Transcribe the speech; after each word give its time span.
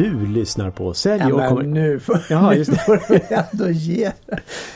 Du 0.00 0.26
lyssnar 0.26 0.70
på 0.70 0.94
Sälj 0.94 1.22
ja, 1.28 1.34
och 1.34 1.48
kommer... 1.48 1.62
nu 1.62 2.00
får, 2.00 2.20
Jaha, 2.30 2.50
nu 2.50 2.56
just 2.56 2.70
det. 2.70 2.78
får 2.78 3.02
du 3.08 3.20
ändå 3.34 3.70
ge 3.70 4.12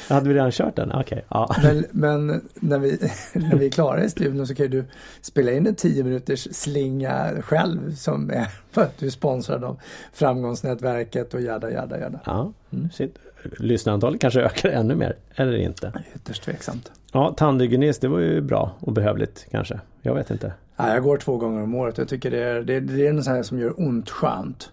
Hade 0.09 0.29
vi 0.29 0.35
redan 0.35 0.51
kört 0.53 0.77
den? 0.77 0.93
Okej. 0.93 1.25
Ja. 1.29 1.57
Men, 1.63 1.85
men 1.91 2.49
när, 2.55 2.79
vi, 2.79 2.99
när 3.33 3.57
vi 3.57 3.67
är 3.67 3.71
klara 3.71 4.05
i 4.05 4.11
studion 4.11 4.47
så 4.47 4.55
kan 4.55 4.71
du 4.71 4.85
spela 5.21 5.53
in 5.53 5.67
en 5.67 5.75
10 5.75 6.05
minuters 6.05 6.49
slinga 6.53 7.31
själv 7.43 7.95
som 7.95 8.31
är 8.31 8.47
för 8.71 8.83
att 8.83 8.99
du 8.99 9.07
är 9.07 9.11
sponsrad 9.11 9.65
av 9.65 9.81
Framgångsnätverket 10.13 11.35
och 11.35 11.41
jada 11.41 11.71
jada 11.71 12.01
jada. 12.01 12.21
ja. 12.25 12.53
Shit. 12.93 13.19
Lyssnarantalet 13.59 14.21
kanske 14.21 14.41
ökar 14.41 14.69
ännu 14.69 14.95
mer. 14.95 15.17
Eller 15.35 15.57
inte. 15.57 15.93
Ytterst 16.15 16.43
tveksamt. 16.43 16.93
Ja, 17.13 17.35
tandhygienist, 17.37 18.01
det 18.01 18.09
var 18.09 18.19
ju 18.19 18.41
bra 18.41 18.73
och 18.81 18.93
behövligt 18.93 19.47
kanske. 19.51 19.81
Jag 20.03 20.15
vet 20.15 20.31
inte. 20.31 20.53
Ja, 20.77 20.95
jag 20.95 21.03
går 21.03 21.17
två 21.17 21.37
gånger 21.37 21.63
om 21.63 21.75
året. 21.75 21.99
Jag 21.99 22.09
tycker 22.09 22.31
det 22.31 22.43
är, 22.43 22.63
det, 22.63 22.81
det 22.81 23.07
är 23.07 23.29
här 23.29 23.43
som 23.43 23.59
gör 23.59 23.81
ont 23.81 24.11
skönt. 24.11 24.71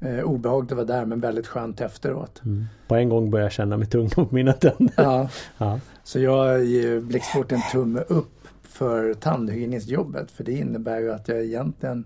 Eh, 0.00 0.20
obehagligt 0.24 0.72
att 0.72 0.76
vara 0.76 0.86
där 0.86 1.04
men 1.04 1.20
väldigt 1.20 1.46
skönt 1.46 1.80
efteråt. 1.80 2.42
Mm. 2.44 2.64
På 2.88 2.94
en 2.96 3.08
gång 3.08 3.30
börjar 3.30 3.44
jag 3.44 3.52
känna 3.52 3.76
mig 3.76 3.86
tung 3.86 4.10
på 4.10 4.28
mina 4.30 4.52
tänder. 4.52 4.94
Ja, 4.96 5.28
Ja. 5.58 5.80
så 6.04 6.18
jag 6.20 6.64
ger 6.64 7.00
blixtfort 7.00 7.52
en 7.52 7.60
tumme 7.72 8.00
upp 8.00 8.48
för 8.62 9.14
tandhygienistjobbet. 9.14 10.30
För 10.30 10.44
det 10.44 10.52
innebär 10.52 10.98
ju 11.00 11.12
att 11.12 11.28
jag 11.28 11.44
egentligen 11.44 12.04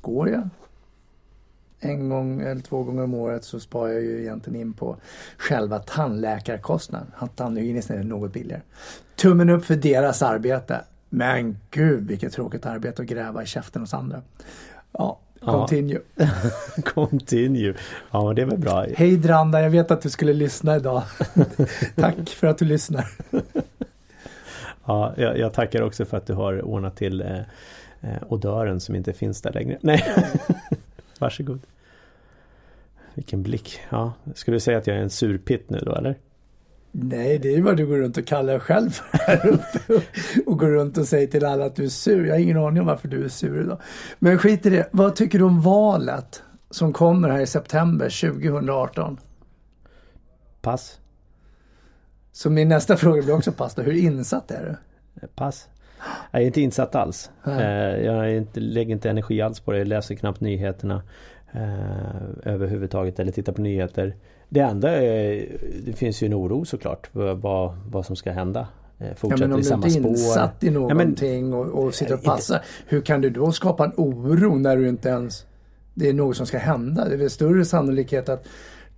går 0.00 0.28
jag 0.28 0.48
en 1.80 2.08
gång 2.08 2.40
eller 2.40 2.60
två 2.60 2.82
gånger 2.82 3.02
om 3.02 3.14
året 3.14 3.44
så 3.44 3.60
sparar 3.60 3.92
jag 3.92 4.02
ju 4.02 4.20
egentligen 4.22 4.60
in 4.60 4.72
på 4.72 4.96
själva 5.38 5.78
tandläkarkostnaden. 5.78 7.06
Tandhygienisten 7.36 7.98
är 7.98 8.04
något 8.04 8.32
billigare. 8.32 8.62
Tummen 9.16 9.50
upp 9.50 9.64
för 9.64 9.76
deras 9.76 10.22
arbete. 10.22 10.84
Men 11.08 11.58
gud 11.70 12.06
vilket 12.08 12.32
tråkigt 12.32 12.66
arbete 12.66 13.02
att 13.02 13.08
gräva 13.08 13.42
i 13.42 13.46
käften 13.46 13.82
hos 13.82 13.94
andra. 13.94 14.22
Ja, 14.92 15.18
Ja. 15.46 15.52
continue. 15.52 16.00
Continue. 16.94 17.74
Ja, 18.10 18.32
det 18.32 18.42
är 18.42 18.46
väl 18.46 18.58
bra. 18.58 18.86
Hej 18.96 19.16
Dranda, 19.16 19.62
jag 19.62 19.70
vet 19.70 19.90
att 19.90 20.02
du 20.02 20.10
skulle 20.10 20.32
lyssna 20.32 20.76
idag. 20.76 21.02
Tack 21.94 22.28
för 22.28 22.46
att 22.46 22.58
du 22.58 22.64
lyssnar. 22.64 23.08
Ja, 24.84 25.14
jag, 25.16 25.38
jag 25.38 25.52
tackar 25.52 25.82
också 25.82 26.04
för 26.04 26.16
att 26.16 26.26
du 26.26 26.34
har 26.34 26.62
ordnat 26.62 26.96
till 26.96 27.20
eh, 27.20 27.38
eh, 28.00 28.22
odören 28.28 28.80
som 28.80 28.94
inte 28.94 29.12
finns 29.12 29.42
där 29.42 29.52
längre. 29.52 29.78
Nej, 29.80 30.04
varsågod. 31.18 31.60
Vilken 33.14 33.42
blick. 33.42 33.80
Ja, 33.90 34.12
skulle 34.34 34.56
du 34.56 34.60
säga 34.60 34.78
att 34.78 34.86
jag 34.86 34.96
är 34.96 35.00
en 35.00 35.10
surpitt 35.10 35.70
nu 35.70 35.78
då 35.78 35.94
eller? 35.94 36.16
Nej, 36.98 37.38
det 37.38 37.54
är 37.54 37.62
vad 37.62 37.76
du 37.76 37.86
går 37.86 37.96
runt 37.96 38.16
och 38.16 38.26
kallar 38.26 38.52
dig 38.52 38.60
själv 38.60 38.90
för 38.90 39.18
här 39.18 39.46
uppe. 39.46 40.02
Och 40.46 40.58
går 40.58 40.70
runt 40.70 40.98
och 40.98 41.08
säger 41.08 41.26
till 41.26 41.44
alla 41.44 41.64
att 41.64 41.76
du 41.76 41.84
är 41.84 41.88
sur. 41.88 42.26
Jag 42.26 42.34
har 42.34 42.40
ingen 42.40 42.56
aning 42.56 42.80
om 42.80 42.86
varför 42.86 43.08
du 43.08 43.24
är 43.24 43.28
sur 43.28 43.60
idag. 43.60 43.80
Men 44.18 44.38
skit 44.38 44.66
i 44.66 44.70
det. 44.70 44.88
Vad 44.92 45.16
tycker 45.16 45.38
du 45.38 45.44
om 45.44 45.60
valet 45.60 46.42
som 46.70 46.92
kommer 46.92 47.28
här 47.28 47.40
i 47.40 47.46
september 47.46 48.30
2018? 48.30 49.18
Pass. 50.60 51.00
Så 52.32 52.50
min 52.50 52.68
nästa 52.68 52.96
fråga 52.96 53.22
blir 53.22 53.34
också 53.34 53.52
pass 53.52 53.74
då. 53.74 53.82
Hur 53.82 53.96
insatt 53.96 54.50
är 54.50 54.64
du? 54.64 54.70
Eh, 55.22 55.28
Pass. 55.34 55.68
Jag 56.30 56.42
är 56.42 56.46
inte 56.46 56.60
insatt 56.60 56.94
alls. 56.94 57.30
Nej. 57.44 57.64
Eh, 57.64 58.04
jag 58.06 58.36
inte, 58.36 58.60
lägger 58.60 58.92
inte 58.92 59.10
energi 59.10 59.40
alls 59.42 59.60
på 59.60 59.72
det. 59.72 59.78
Jag 59.78 59.88
läser 59.88 60.14
knappt 60.14 60.40
nyheterna 60.40 61.02
eh, 61.52 62.52
överhuvudtaget 62.52 63.20
eller 63.20 63.32
tittar 63.32 63.52
på 63.52 63.60
nyheter. 63.60 64.16
Det 64.48 64.60
enda 64.60 64.90
är, 65.02 65.46
det 65.86 65.92
finns 65.92 66.22
ju 66.22 66.26
en 66.26 66.34
oro 66.34 66.64
såklart 66.64 67.08
vad, 67.12 67.76
vad 67.90 68.06
som 68.06 68.16
ska 68.16 68.30
hända. 68.32 68.60
Eh, 68.98 69.06
Ja, 69.08 69.14
Fortsätter 69.16 69.42
men 69.46 69.52
om 69.52 69.58
i 69.58 69.62
du 69.62 69.68
samma 69.68 69.86
inte 69.86 69.98
är 69.98 70.00
spår. 70.00 70.10
insatt 70.10 70.64
i 70.64 70.70
men- 70.70 70.74
någonting 70.80 71.54
och, 71.54 71.66
och 71.84 71.94
sitter 71.94 72.12
och 72.14 72.18
Inte- 72.18 72.28
passar. 72.30 72.60
Hur 72.86 73.00
kan 73.00 73.20
du 73.20 73.30
då 73.30 73.52
skapa 73.52 73.84
en 73.84 73.92
oro 73.96 74.54
när 74.54 74.76
du 74.76 74.88
inte 74.88 75.08
ens... 75.08 75.46
Det 75.94 76.08
är 76.08 76.12
något 76.12 76.36
som 76.36 76.46
ska 76.46 76.58
hända. 76.58 77.04
Det 77.08 77.14
är 77.14 77.18
väl 77.18 77.30
större 77.30 77.64
sannolikhet 77.64 78.28
att 78.28 78.44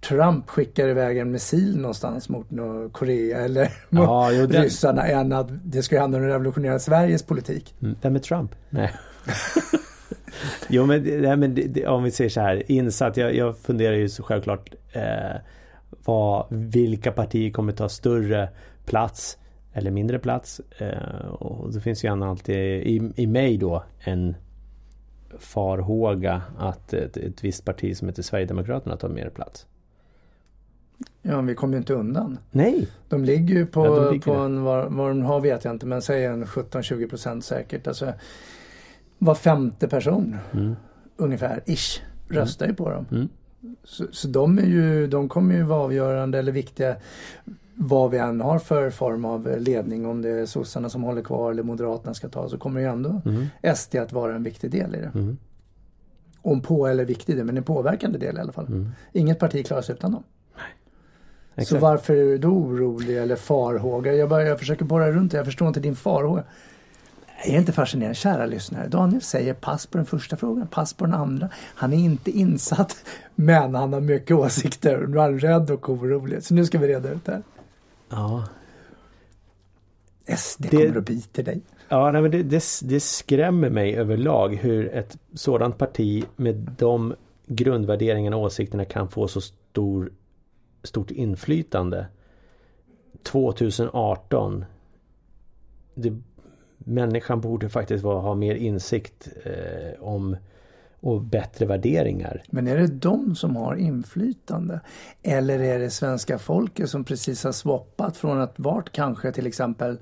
Trump 0.09 0.49
skickar 0.51 0.89
iväg 0.89 1.19
en 1.19 1.31
missil 1.31 1.77
någonstans 1.81 2.29
mot 2.29 2.47
Korea 2.93 3.39
eller 3.41 3.63
mot 3.89 4.05
Ja, 4.05 4.33
jo, 4.33 4.47
den- 4.47 4.63
ryssarna 4.63 5.07
än 5.07 5.33
att 5.33 5.49
det 5.65 5.83
ska 5.83 6.01
handla 6.01 6.19
om 6.19 6.25
att 6.25 6.31
revolutionera 6.31 6.79
Sveriges 6.79 7.23
politik. 7.23 7.75
Mm, 7.83 7.97
Vem 8.03 8.15
är 8.17 8.21
Trump? 8.21 8.55
Nej. 8.71 8.93
jo 10.69 10.87
men, 10.87 11.03
nej, 11.03 11.37
men 11.37 11.55
det, 11.55 11.87
om 11.87 12.03
vi 12.03 12.11
säger 12.11 12.31
så 12.31 12.41
här 12.41 12.63
insatt. 12.73 13.17
Jag, 13.17 13.35
jag 13.35 13.59
funderar 13.59 13.95
ju 13.97 14.09
så 14.09 14.23
självklart 14.23 14.75
eh, 14.93 15.41
vad, 16.05 16.47
vilka 16.51 17.13
partier 17.13 17.51
kommer 17.51 17.73
ta 17.73 17.89
större 17.89 18.49
plats 18.85 19.39
eller 19.73 19.91
mindre 19.91 20.19
plats. 20.19 20.61
Eh, 20.79 21.27
och 21.29 21.73
det 21.73 21.81
finns 21.81 22.05
ju 22.05 22.09
gärna 22.09 22.29
alltid 22.29 22.57
i, 22.87 23.13
i 23.17 23.27
mig 23.27 23.57
då 23.57 23.85
en 23.99 24.37
farhåga 25.39 26.43
att 26.59 26.93
ett, 26.93 27.17
ett 27.17 27.45
visst 27.45 27.65
parti 27.65 27.97
som 27.97 28.09
heter 28.09 28.23
Sverigedemokraterna 28.23 28.97
tar 28.97 29.09
mer 29.09 29.31
plats. 29.31 29.67
Ja, 31.23 31.37
men 31.37 31.47
vi 31.47 31.55
kommer 31.55 31.75
ju 31.75 31.79
inte 31.79 31.95
undan. 31.95 32.39
Nej! 32.51 32.89
De 33.09 33.25
ligger 33.25 33.55
ju 33.55 33.67
på, 33.67 33.87
Ja, 33.87 34.11
ligger 34.11 34.25
på 34.25 34.33
en, 34.35 34.63
vad, 34.63 34.93
vad 34.93 35.11
de 35.11 35.23
har 35.23 35.41
vet 35.41 35.65
jag 35.65 35.75
inte, 35.75 35.87
men 35.87 36.03
säg 36.03 36.25
en 36.25 36.45
17-20 36.45 37.09
procent 37.09 37.45
säkert. 37.45 37.87
Alltså, 37.87 38.13
var 39.19 39.35
femte 39.35 39.89
person 39.89 40.37
Mm. 40.53 40.77
ungefär, 41.17 41.63
ish, 41.67 42.03
röstar 42.29 42.67
ju 42.67 42.75
på 42.75 42.91
dem. 42.91 43.07
Mm. 43.11 43.29
Så, 43.85 44.07
så 44.13 44.29
de, 44.29 44.59
är 44.59 44.67
ju, 44.67 45.07
de 45.07 45.29
kommer 45.29 45.55
ju 45.55 45.63
vara 45.63 45.81
avgörande 45.81 46.39
eller 46.39 46.53
viktiga 46.53 46.97
vad 47.75 48.11
vi 48.11 48.19
än 48.19 48.41
har 48.41 48.59
för 48.59 48.91
form 48.91 49.25
av 49.25 49.57
ledning. 49.59 50.07
Om 50.07 50.23
det 50.23 50.29
är 50.29 50.47
sossarna 50.47 50.89
som 50.89 51.03
håller 51.03 51.23
kvar 51.23 51.51
eller 51.51 51.63
moderaterna 51.63 52.15
ska 52.15 52.29
ta 52.29 52.49
så 52.49 52.59
kommer 52.59 52.81
ju 52.81 52.87
ändå 52.87 53.21
Mm. 53.25 53.77
SD 53.77 53.97
att 53.97 54.13
vara 54.13 54.35
en 54.35 54.43
viktig 54.43 54.71
del 54.71 54.95
i 54.95 54.99
det. 54.99 55.11
Mm. 55.15 55.37
Om 56.43 56.61
på 56.61 56.87
eller 56.87 57.05
viktig 57.05 57.37
del, 57.37 57.45
men 57.45 57.57
en 57.57 57.63
påverkande 57.63 58.19
del 58.19 58.37
i 58.37 58.41
alla 58.41 58.53
fall. 58.53 58.67
Mm. 58.67 58.91
Inget 59.13 59.39
parti 59.39 59.67
klarar 59.67 59.83
sig 59.83 59.95
utan 59.95 60.13
dem. 60.13 60.23
Så 61.59 61.63
Exakt. 61.63 61.83
varför 61.83 62.15
är 62.15 62.25
du 62.25 62.39
då 62.39 62.49
orolig 62.49 63.19
eller 63.19 63.37
farhåga? 63.37 64.15
Jag, 64.15 64.29
bara, 64.29 64.43
jag 64.43 64.59
försöker 64.59 64.85
borra 64.85 65.13
runt 65.13 65.33
det, 65.33 65.37
jag 65.37 65.47
förstår 65.47 65.69
inte 65.69 65.81
din 65.81 65.97
farhåga. 65.97 66.43
Är 67.45 67.59
inte 67.59 67.73
fascinerande? 67.73 68.15
Kära 68.15 68.47
lyssnare, 68.47 68.89
Daniel 68.89 69.23
säger 69.23 69.55
pass 69.55 69.87
på 69.87 69.99
den 69.99 70.07
första 70.07 70.37
frågan, 70.37 70.67
pass 70.67 70.95
på 70.95 71.05
den 71.05 71.15
andra. 71.15 71.49
Han 71.55 71.93
är 71.93 71.97
inte 71.97 72.31
insatt, 72.31 72.97
men 73.35 73.75
han 73.75 73.93
har 73.93 74.01
mycket 74.01 74.37
åsikter. 74.37 75.07
Nu 75.07 75.17
är 75.17 75.23
han 75.23 75.39
rädd 75.39 75.71
och 75.71 75.89
orolig. 75.91 76.43
Så 76.43 76.55
nu 76.55 76.65
ska 76.67 76.79
vi 76.79 76.89
reda 76.89 77.11
ut 77.11 77.25
det 77.25 77.33
här. 77.33 77.43
Ja, 78.11 78.45
SD 80.37 80.63
Det- 80.63 80.69
kommer 80.87 80.99
att 80.99 81.05
bita 81.07 81.43
dig. 81.43 81.61
Ja, 81.89 82.11
nej, 82.13 82.23
men 82.23 82.31
det, 82.31 82.43
det, 82.43 82.65
det 82.83 83.01
skrämmer 83.01 83.71
mig 83.71 83.97
överlag 83.97 84.55
hur 84.57 84.89
ett 84.95 85.17
sådant 85.35 85.79
parti 85.79 86.25
med 86.37 86.55
de 86.79 87.15
grundvärderingarna 87.47 88.37
och 88.37 88.43
åsikterna 88.43 88.85
kan 88.85 89.09
få 89.09 89.29
så 89.29 89.41
stor, 89.41 90.13
stort 90.83 91.11
inflytande. 91.11 92.07
2018. 93.23 94.65
Det, 95.95 96.17
människan 96.79 97.41
borde 97.41 97.69
faktiskt 97.69 98.05
vara, 98.05 98.21
ha 98.21 98.35
mer 98.35 98.55
insikt 98.55 99.29
eh, 99.45 100.03
om 100.03 100.37
och 101.01 101.21
bättre 101.23 101.67
värderingar. 101.67 102.43
Men 102.51 102.69
är 102.69 102.77
det 102.77 102.87
de 102.87 103.37
som 103.37 103.57
har 103.57 103.75
inflytande? 103.75 104.81
Eller 105.23 105.61
är 105.61 105.79
det 105.79 105.91
svenska 105.91 106.39
folket 106.39 106.91
som 106.91 107.05
precis 107.05 107.45
har 107.45 107.53
swappat 107.53 108.17
från 108.17 108.41
att 108.41 108.55
varit 108.57 108.93
kanske 108.93 109.33
till 109.33 109.47
exempel 109.47 109.99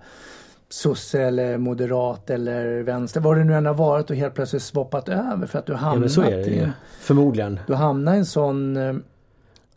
sosse 0.69 1.23
eller 1.23 1.59
moderat 1.59 2.31
eller 2.31 2.83
vänster, 2.83 3.21
vad 3.21 3.37
det 3.37 3.45
nu 3.45 3.55
än 3.55 3.67
har 3.67 3.75
varit 3.75 4.11
och 4.11 4.17
helt 4.17 4.35
plötsligt 4.35 4.63
swappat 4.63 5.09
över 5.09 5.47
för 5.47 5.59
att 5.59 5.67
du 5.67 5.73
Ja, 5.73 5.77
hamnat 5.79 6.01
men 6.01 6.11
så 6.11 6.23
är 6.23 6.49
i 6.49 6.59
en, 6.59 6.73
Förmodligen. 7.01 7.61
du 7.67 7.75
hamnar 7.75 8.15
i 8.15 8.19
en 8.19 8.27
sån 8.27 8.77
eh, 8.77 8.95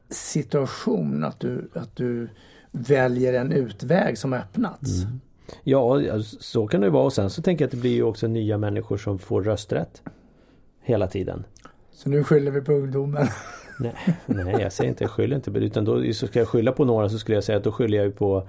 situation 0.10 1.24
att 1.24 1.40
du, 1.40 1.70
att 1.74 1.96
du 1.96 2.30
väljer 2.72 3.34
en 3.34 3.52
utväg 3.52 4.18
som 4.18 4.34
öppnats. 4.34 5.04
Mm. 5.04 5.20
Ja, 5.64 6.02
så 6.40 6.68
kan 6.68 6.82
det 6.82 6.90
vara 6.90 7.04
och 7.04 7.14
sen 7.14 7.30
så 7.30 7.42
tänker 7.42 7.64
jag 7.64 7.68
att 7.68 7.72
det 7.72 7.78
blir 7.78 7.96
ju 7.96 8.04
också 8.04 8.28
nya 8.28 8.58
människor 8.58 8.98
som 8.98 9.20
får 9.20 9.44
rösträtt. 9.44 10.02
Hela 10.82 11.08
tiden. 11.08 11.46
Så 11.92 12.10
nu 12.10 12.24
skyller 12.24 12.52
vi 12.52 12.62
på 12.62 12.72
ungdomen? 12.72 13.28
Nej, 13.80 13.94
nej 14.26 14.56
jag 14.62 14.74
säger 14.74 14.90
inte 14.90 15.04
jag 15.04 15.12
skyller 15.12 15.36
inte 15.36 15.52
utan 15.52 15.86
då 15.86 16.14
så 16.14 16.28
ska 16.28 16.40
jag 16.40 16.48
skylla 16.48 16.72
på 16.72 16.86
några 16.86 17.10
så 17.10 17.20
skulle 17.20 17.38
jag 17.38 17.44
säga 17.44 17.58
att 17.58 17.64
då 17.64 17.72
skyller 17.72 17.98
jag 17.98 18.06
ju 18.06 18.12
på 18.12 18.48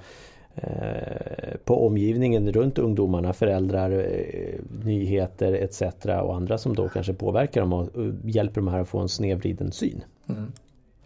eh, 0.55 1.57
på 1.65 1.87
omgivningen 1.87 2.53
runt 2.53 2.79
ungdomarna, 2.79 3.33
föräldrar, 3.33 3.91
eh, 3.91 4.61
nyheter 4.85 5.53
etc. 5.53 5.83
och 6.23 6.37
andra 6.37 6.59
som 6.59 6.75
då 6.75 6.89
kanske 6.89 7.15
påverkar 7.15 7.61
dem 7.61 7.73
och 7.73 7.89
hjälper 8.25 8.61
de 8.61 8.69
här 8.69 8.81
att 8.81 8.89
få 8.89 8.99
en 8.99 9.09
snedvriden 9.09 9.73
syn. 9.73 10.05
Mm. 10.29 10.53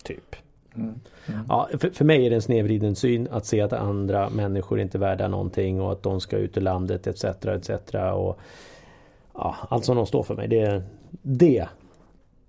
Typ. 0.03 0.37
Mm. 0.77 0.95
Mm. 1.27 1.41
Ja, 1.49 1.69
för, 1.79 1.91
för 1.91 2.05
mig 2.05 2.27
är 2.27 2.31
det 2.31 2.37
en 2.37 2.43
snedvriden 2.43 2.97
syn 2.97 3.29
att 3.31 3.47
se 3.47 3.61
att 3.61 3.73
andra 3.73 4.31
människor 4.31 4.81
inte 4.81 4.99
är 4.99 5.01
värda 5.01 5.29
någonting 5.29 5.81
och 5.81 5.93
att 5.93 6.03
de 6.03 6.21
ska 6.21 6.37
ut 6.37 6.57
ur 6.57 6.61
landet 6.61 7.07
etc. 7.07 7.25
etc. 7.25 7.71
Och, 8.15 8.39
ja, 9.35 9.57
allt 9.71 9.85
som 9.85 9.97
de 9.97 10.07
står 10.07 10.23
för 10.23 10.35
mig. 10.35 10.49
Det, 10.49 10.83
det 11.23 11.69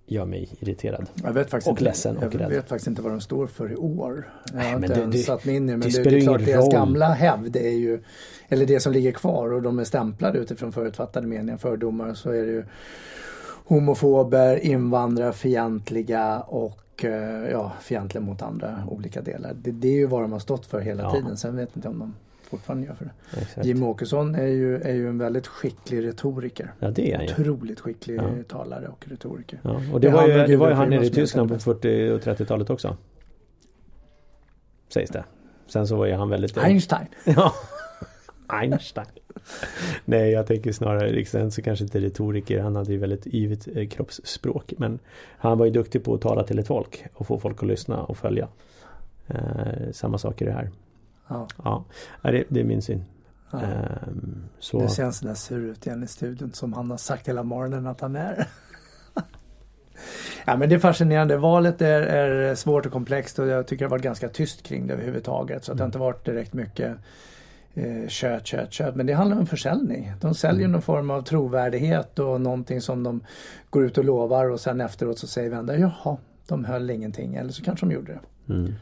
gör 0.08 0.24
mig 0.24 0.48
irriterad. 0.60 1.06
Jag 1.24 1.32
vet 1.32 1.50
faktiskt 1.50 1.66
och 1.68 1.72
inte, 1.72 1.84
ledsen 1.84 2.16
och 2.16 2.24
jag 2.24 2.40
rädd. 2.40 2.48
vet 2.50 2.68
faktiskt 2.68 2.86
inte 2.86 3.02
vad 3.02 3.12
de 3.12 3.20
står 3.20 3.46
för 3.46 3.72
i 3.72 3.76
år. 3.76 4.28
Jag 4.46 4.54
Nej, 4.56 4.72
har 4.72 4.78
men 4.78 4.84
inte 4.90 4.94
det- 4.94 5.00
ens 5.00 5.26
satt 5.26 5.44
mig 5.44 5.56
in 5.56 5.68
i 5.68 5.72
det. 5.72 5.78
Men 5.78 5.88
det 5.90 6.02
det, 6.04 6.10
det 6.10 6.16
är 6.16 6.20
klart 6.20 6.40
ingen 6.40 6.50
deras 6.50 6.64
roll. 6.64 6.72
gamla 6.72 7.06
hävd 7.08 7.56
är 7.56 7.70
ju, 7.70 8.02
eller 8.48 8.66
det 8.66 8.80
som 8.80 8.92
ligger 8.92 9.12
kvar 9.12 9.52
och 9.52 9.62
de 9.62 9.78
är 9.78 9.84
stämplade 9.84 10.38
utifrån 10.38 10.72
förutfattade 10.72 11.26
meningar, 11.26 11.56
fördomar, 11.56 12.14
så 12.14 12.30
är 12.30 12.42
det 12.46 12.52
ju 12.52 12.64
homofober, 13.64 14.56
invandrarfientliga 14.66 16.40
och 16.40 16.78
eh, 17.04 17.50
ja, 17.50 17.72
fientliga 17.80 18.22
mot 18.24 18.42
andra 18.42 18.82
olika 18.90 19.20
delar. 19.22 19.54
Det, 19.62 19.70
det 19.70 19.88
är 19.88 19.92
ju 19.92 20.06
vad 20.06 20.22
de 20.22 20.32
har 20.32 20.38
stått 20.38 20.66
för 20.66 20.80
hela 20.80 21.02
Ja. 21.02 21.10
tiden. 21.12 21.36
Sen 21.36 21.56
vet 21.56 21.68
jag 21.72 21.76
inte 21.78 21.88
om 21.88 21.98
de 21.98 22.14
fortfarande 22.50 22.86
gör 22.86 22.94
för 22.94 23.04
det. 23.04 23.40
Exakt. 23.40 23.66
Jim 23.66 23.82
Åkesson 23.82 24.34
är 24.34 24.46
ju, 24.46 24.80
är 24.80 24.92
ju 24.94 25.08
en 25.08 25.18
väldigt 25.18 25.46
skicklig 25.46 26.04
retoriker. 26.06 26.72
Ja 26.78 26.90
det 26.90 27.12
är 27.12 27.16
han. 27.16 27.24
Otroligt 27.26 27.80
skicklig 27.80 28.16
Ja. 28.16 28.22
talare 28.48 28.88
och 28.88 29.08
retoriker. 29.08 29.60
Ja, 29.62 29.80
och 29.92 30.00
det 30.00 30.08
Det 30.08 30.14
var 30.14 30.26
ju, 30.28 30.46
det 30.46 30.56
var 30.56 30.68
ju 30.68 30.74
han 30.74 30.90
nere 30.90 31.04
i 31.06 31.10
Tyskland 31.10 31.48
på 31.48 31.54
heter 31.54 31.64
40 31.64 32.10
och 32.10 32.20
30-talet 32.20 32.70
också. 32.70 32.96
Sägs 34.88 35.10
det. 35.10 35.24
Sen 35.66 35.86
så 35.86 35.96
var 35.96 36.06
ju 36.06 36.12
han 36.14 36.28
väldigt... 36.28 36.58
Einstein. 36.58 37.06
Ja. 37.24 37.52
Einstein. 38.48 39.06
Nej, 40.04 40.30
jag 40.30 40.46
tänker 40.46 40.72
snarare 40.72 41.10
Eriksen 41.10 41.50
så 41.50 41.62
kanske 41.62 41.84
inte 41.84 42.00
retoriker. 42.00 42.60
Han 42.60 42.76
hade 42.76 42.92
ju 42.92 42.98
väldigt 42.98 43.26
yvigt 43.26 43.68
eh, 43.74 43.88
kroppsspråk. 43.88 44.72
Men 44.78 44.98
han 45.38 45.58
var 45.58 45.66
ju 45.66 45.72
duktig 45.72 46.04
på 46.04 46.14
att 46.14 46.20
tala 46.20 46.42
till 46.44 46.58
ett 46.58 46.66
folk 46.66 47.04
och 47.14 47.26
få 47.26 47.38
folk 47.38 47.62
att 47.62 47.68
lyssna 47.68 48.02
och 48.02 48.16
följa. 48.16 48.48
Eh, 49.26 49.92
samma 49.92 50.18
sak 50.18 50.40
är 50.40 50.46
det 50.46 50.52
här. 50.52 50.70
Ja, 51.28 51.48
Ja, 51.64 51.84
det, 52.22 52.44
det 52.48 52.60
är 52.60 52.64
min 52.64 52.82
syn. 52.82 53.04
ja. 53.50 53.62
Ehm, 53.62 54.44
så... 54.58 54.78
Nu 54.78 54.88
ser 54.88 55.02
han 55.02 55.12
sådär 55.12 55.34
sur 55.34 55.58
ut 55.58 55.86
igen 55.86 56.02
i 56.02 56.06
studion 56.06 56.52
som 56.52 56.72
han 56.72 56.90
har 56.90 56.98
sagt 56.98 57.28
hela 57.28 57.42
morgonen 57.42 57.86
att 57.86 58.00
han 58.00 58.16
är. 58.16 58.46
ja 60.46 60.56
men 60.56 60.68
det 60.68 60.74
är 60.74 60.78
fascinerande. 60.78 61.36
Valet 61.36 61.82
är, 61.82 62.02
är 62.02 62.54
svårt 62.54 62.86
och 62.86 62.92
komplext 62.92 63.38
och 63.38 63.46
jag 63.46 63.66
tycker 63.66 63.84
det 63.84 63.86
har 63.86 63.90
varit 63.90 64.02
ganska 64.02 64.28
tyst 64.28 64.62
kring 64.62 64.86
det 64.86 64.94
överhuvudtaget. 64.94 65.64
Så 65.64 65.72
att 65.72 65.78
det 65.78 65.84
har 65.84 65.88
inte 65.88 65.98
varit 65.98 66.24
direkt 66.24 66.52
mycket 66.52 66.96
eh, 67.76 68.08
kött, 68.08 68.46
kött, 68.46 68.72
kött. 68.72 68.96
Men 68.96 69.06
det 69.06 69.12
handlar 69.12 69.38
om 69.38 69.46
försäljning. 69.46 70.12
De 70.20 70.34
säljer 70.34 70.68
någon 70.68 70.82
form 70.82 71.10
av 71.10 71.22
trovärdighet 71.22 72.18
och 72.18 72.40
någonting 72.40 72.80
som 72.80 73.02
de 73.02 73.20
går 73.70 73.84
ut 73.84 73.98
och 73.98 74.04
lovar 74.04 74.50
och 74.50 74.60
sen 74.60 74.80
efteråt 74.80 75.18
så 75.18 75.26
säger 75.26 75.50
vänner 75.50 75.78
jaha, 75.78 76.16
de 76.46 76.64
höll 76.64 76.90
ingenting. 76.90 77.34
Eller 77.34 77.52
så 77.52 77.62
kanske 77.64 77.86
de 77.86 77.92
gjorde 77.94 78.12
det. 78.46 78.52
Mm. 78.54 78.74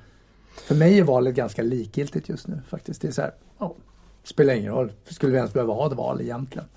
För 0.66 0.74
mig 0.74 0.98
är 0.98 1.02
valet 1.04 1.34
ganska 1.34 1.62
likgiltigt 1.62 2.28
just 2.28 2.48
nu 2.48 2.60
faktiskt. 2.68 3.00
Det 3.02 3.08
är 3.08 3.12
så 3.12 3.22
här, 3.22 3.34
ja, 3.58 3.74
spelar 4.24 4.54
ingen 4.54 4.72
roll. 4.72 4.92
Skulle 5.08 5.32
vi 5.32 5.38
ens 5.38 5.52
behöva 5.52 5.74
ha 5.74 5.86
ett 5.86 5.92
val 5.92 6.20
egentligen? 6.20 6.68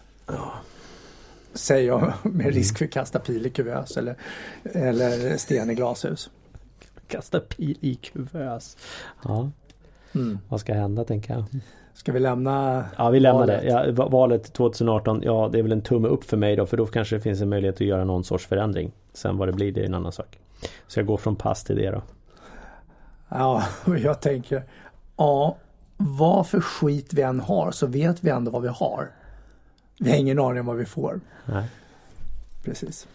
Säger 1.53 1.87
jag 1.87 2.13
med 2.23 2.53
risk 2.53 2.77
för 2.77 2.85
att 2.85 2.91
kasta 2.91 3.19
pil 3.19 3.45
i 3.45 3.49
kuvös 3.49 3.97
eller, 3.97 4.15
eller 4.63 5.37
sten 5.37 5.69
i 5.69 5.75
glashus. 5.75 6.29
Kasta 7.07 7.39
pil 7.39 7.77
i 7.81 7.95
kuvös. 7.95 8.77
Ja, 9.23 9.51
Mm. 10.15 10.39
vad 10.49 10.59
ska 10.59 10.73
hända 10.73 11.03
tänker 11.03 11.33
jag. 11.33 11.45
Ska 11.97 12.11
vi 12.11 12.19
lämna 12.19 12.85
Ja 12.97 13.09
vi 13.09 13.19
lämnar 13.19 13.39
valet? 13.39 13.61
det. 13.61 13.67
Ja, 13.67 13.91
va- 13.91 14.07
valet 14.07 14.53
2018, 14.53 15.21
ja 15.23 15.49
det 15.51 15.59
är 15.59 15.63
väl 15.63 15.71
en 15.71 15.81
tumme 15.81 16.07
upp 16.07 16.23
för 16.23 16.37
mig 16.37 16.55
då 16.55 16.65
för 16.65 16.77
då 16.77 16.85
kanske 16.85 17.15
det 17.15 17.19
finns 17.21 17.41
en 17.41 17.49
möjlighet 17.49 17.75
att 17.75 17.81
göra 17.81 18.03
någon 18.03 18.23
sorts 18.23 18.45
förändring. 18.45 18.91
Sen 19.13 19.37
vad 19.37 19.47
det 19.47 19.51
blir 19.51 19.71
det 19.71 19.81
är 19.81 19.85
en 19.85 19.93
annan 19.93 20.11
sak. 20.11 20.39
Så 20.87 20.99
jag 20.99 21.07
går 21.07 21.17
från 21.17 21.35
pass 21.35 21.63
till 21.63 21.75
det 21.75 21.91
då. 21.91 22.01
Ja, 23.29 23.63
och 23.85 23.97
jag 23.97 24.21
tänker, 24.21 24.63
ja, 25.17 25.57
vad 25.97 26.47
för 26.47 26.61
skit 26.61 27.13
vi 27.13 27.21
än 27.21 27.39
har 27.39 27.71
så 27.71 27.87
vet 27.87 28.23
vi 28.23 28.29
ändå 28.29 28.51
vad 28.51 28.61
vi 28.61 28.67
har. 28.67 29.09
Vi 29.99 30.09
har 30.11 30.17
ingen 30.17 30.39
aning 30.39 30.59
om 30.59 30.65
vad 30.65 30.75
vi 30.77 30.85
får. 30.85 31.19
Nej. 31.45 31.65
Precis. 32.63 33.07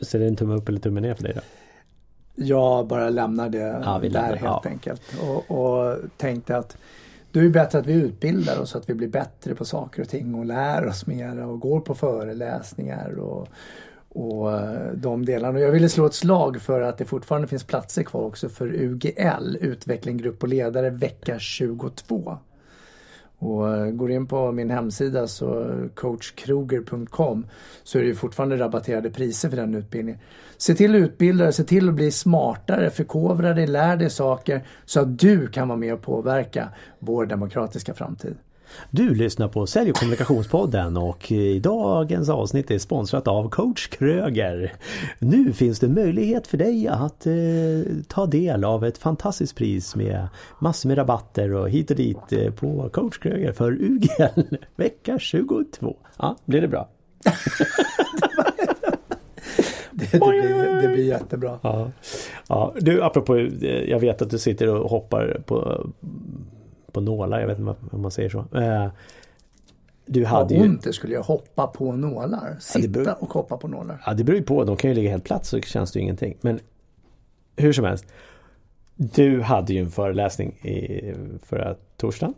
Så 0.00 0.18
det 0.18 0.24
är 0.24 0.28
en 0.28 0.36
tumme 0.36 0.54
upp 0.54 0.68
eller 0.68 0.80
tumme 0.80 1.00
ner 1.00 1.14
för 1.14 1.22
dig 1.22 1.32
då? 1.34 1.40
Jag 2.34 2.86
bara 2.86 3.08
lämnar 3.10 3.48
det 3.48 3.58
Ja, 3.58 3.98
där 4.02 4.08
lämnar- 4.10 4.28
helt 4.28 4.42
ja. 4.42 4.62
enkelt. 4.64 5.02
Och, 5.22 5.50
och 5.50 5.96
tänkte 6.16 6.56
att 6.56 6.76
då 7.32 7.40
är 7.40 7.44
det 7.44 7.50
bättre 7.50 7.78
att 7.78 7.86
vi 7.86 7.92
utbildar 7.92 8.60
oss 8.60 8.70
så 8.70 8.78
att 8.78 8.88
vi 8.88 8.94
blir 8.94 9.08
bättre 9.08 9.54
på 9.54 9.64
saker 9.64 10.02
och 10.02 10.08
ting 10.08 10.34
och 10.34 10.44
lär 10.44 10.86
oss 10.86 11.06
mer 11.06 11.46
och 11.46 11.60
går 11.60 11.80
på 11.80 11.94
föreläsningar 11.94 13.18
och, 13.18 13.48
och 14.08 14.52
eh, 14.52 14.92
de 14.94 15.24
delarna. 15.24 15.60
Jag 15.60 15.70
ville 15.70 15.88
slå 15.88 16.06
ett 16.06 16.14
slag 16.14 16.60
för 16.60 16.80
att 16.80 16.98
det 16.98 17.04
fortfarande 17.04 17.48
finns 17.48 17.64
platser 17.64 18.02
kvar 18.02 18.22
också 18.22 18.48
för 18.48 18.74
UGL, 18.74 19.56
utveckling, 19.60 20.16
grupp 20.16 20.42
och 20.42 20.48
ledare, 20.48 20.90
vecka 20.90 21.38
22. 21.38 22.38
Och 23.40 23.76
eh, 23.76 23.90
går 23.90 24.10
in 24.10 24.26
på 24.26 24.52
min 24.52 24.70
hemsida 24.70 25.26
så 25.26 25.74
coachkroger.com 25.94 27.46
så 27.82 27.98
är 27.98 28.02
det 28.02 28.08
ju 28.08 28.14
fortfarande 28.14 28.56
rabatterade 28.56 29.10
priser 29.10 29.48
för 29.48 29.56
den 29.56 29.74
utbildningen. 29.74 30.20
Se 30.56 30.74
till 30.74 30.94
att 30.94 30.98
utbilda 30.98 31.44
dig, 31.44 31.52
se 31.52 31.64
till 31.64 31.88
att 31.88 31.94
bli 31.94 32.10
smartare, 32.10 32.90
förkovra 32.90 33.54
dig, 33.54 33.66
lär 33.66 33.96
dig 33.96 34.10
saker 34.10 34.66
så 34.84 35.00
att 35.00 35.18
du 35.18 35.46
kan 35.46 35.68
vara 35.68 35.78
med 35.78 35.94
och 35.94 36.02
påverka 36.02 36.68
vår 36.98 37.26
demokratiska 37.26 37.94
framtid. 37.94 38.36
Du 38.90 39.14
lyssnar 39.14 39.48
på 39.48 39.66
Sälj 39.66 39.90
och 39.90 39.96
kommunikationspodden 39.96 40.96
och 40.96 41.32
dagens 41.60 42.28
avsnitt 42.28 42.70
är 42.70 42.78
sponsrat 42.78 43.28
av 43.28 43.48
coach 43.48 43.88
Kröger. 43.88 44.72
Nu 45.18 45.52
finns 45.52 45.78
det 45.78 45.88
möjlighet 45.88 46.46
för 46.46 46.58
dig 46.58 46.88
att 46.88 47.26
eh, 47.26 47.32
ta 48.08 48.26
del 48.26 48.64
av 48.64 48.84
ett 48.84 48.98
fantastiskt 48.98 49.56
pris 49.56 49.96
med 49.96 50.28
massor 50.58 50.88
med 50.88 50.98
rabatter 50.98 51.54
och 51.54 51.70
hit 51.70 51.90
och 51.90 51.96
dit 51.96 52.32
eh, 52.32 52.52
på 52.52 52.88
coach 52.92 53.18
Kröger 53.18 53.52
för 53.52 53.72
UGL 53.72 54.56
vecka 54.76 55.18
22. 55.18 55.96
Ja, 56.18 56.36
blir 56.44 56.60
det 56.60 56.68
bra? 56.68 56.88
Det, 59.92 60.12
det, 60.12 60.18
blir, 60.18 60.82
det 60.82 60.88
blir 60.88 61.04
jättebra. 61.04 61.58
Ja. 61.62 61.90
ja. 62.48 62.74
Du 62.80 63.02
apropå, 63.02 63.36
eh, 63.36 63.90
jag 63.90 64.00
vet 64.00 64.22
att 64.22 64.30
du 64.30 64.38
sitter 64.38 64.68
och 64.68 64.90
hoppar 64.90 65.42
på, 65.46 65.86
på 66.92 67.00
nålar, 67.00 67.40
jag 67.40 67.46
vet 67.46 67.58
inte 67.58 67.74
om 67.92 68.02
man 68.02 68.10
säger 68.10 68.28
så. 68.28 68.38
Eh, 68.58 68.88
Du 70.06 70.20
Vad 70.20 70.30
hade 70.30 70.54
ju... 70.54 70.62
ont 70.62 70.82
det 70.82 70.92
skulle 70.92 71.14
jag 71.14 71.22
hoppa 71.22 71.66
på 71.66 71.92
nålar. 71.92 72.56
Sitta 72.60 72.88
beror- 72.88 73.22
och 73.22 73.32
hoppa 73.32 73.56
på 73.56 73.68
nålar. 73.68 74.02
Ja 74.06 74.14
det 74.14 74.24
beror 74.24 74.38
ju 74.38 74.44
på, 74.44 74.64
de 74.64 74.76
kan 74.76 74.90
ju 74.90 74.94
ligga 74.94 75.10
helt 75.10 75.24
platt 75.24 75.46
så 75.46 75.60
känns 75.60 75.92
det 75.92 75.98
ju 75.98 76.02
ingenting. 76.02 76.36
Men 76.40 76.60
hur 77.56 77.72
som 77.72 77.84
helst. 77.84 78.06
Du 78.96 79.42
hade 79.42 79.72
ju 79.72 79.80
en 79.80 79.90
föreläsning 79.90 80.52
i 80.52 81.14
förra 81.44 81.76
torsdagen. 81.96 82.34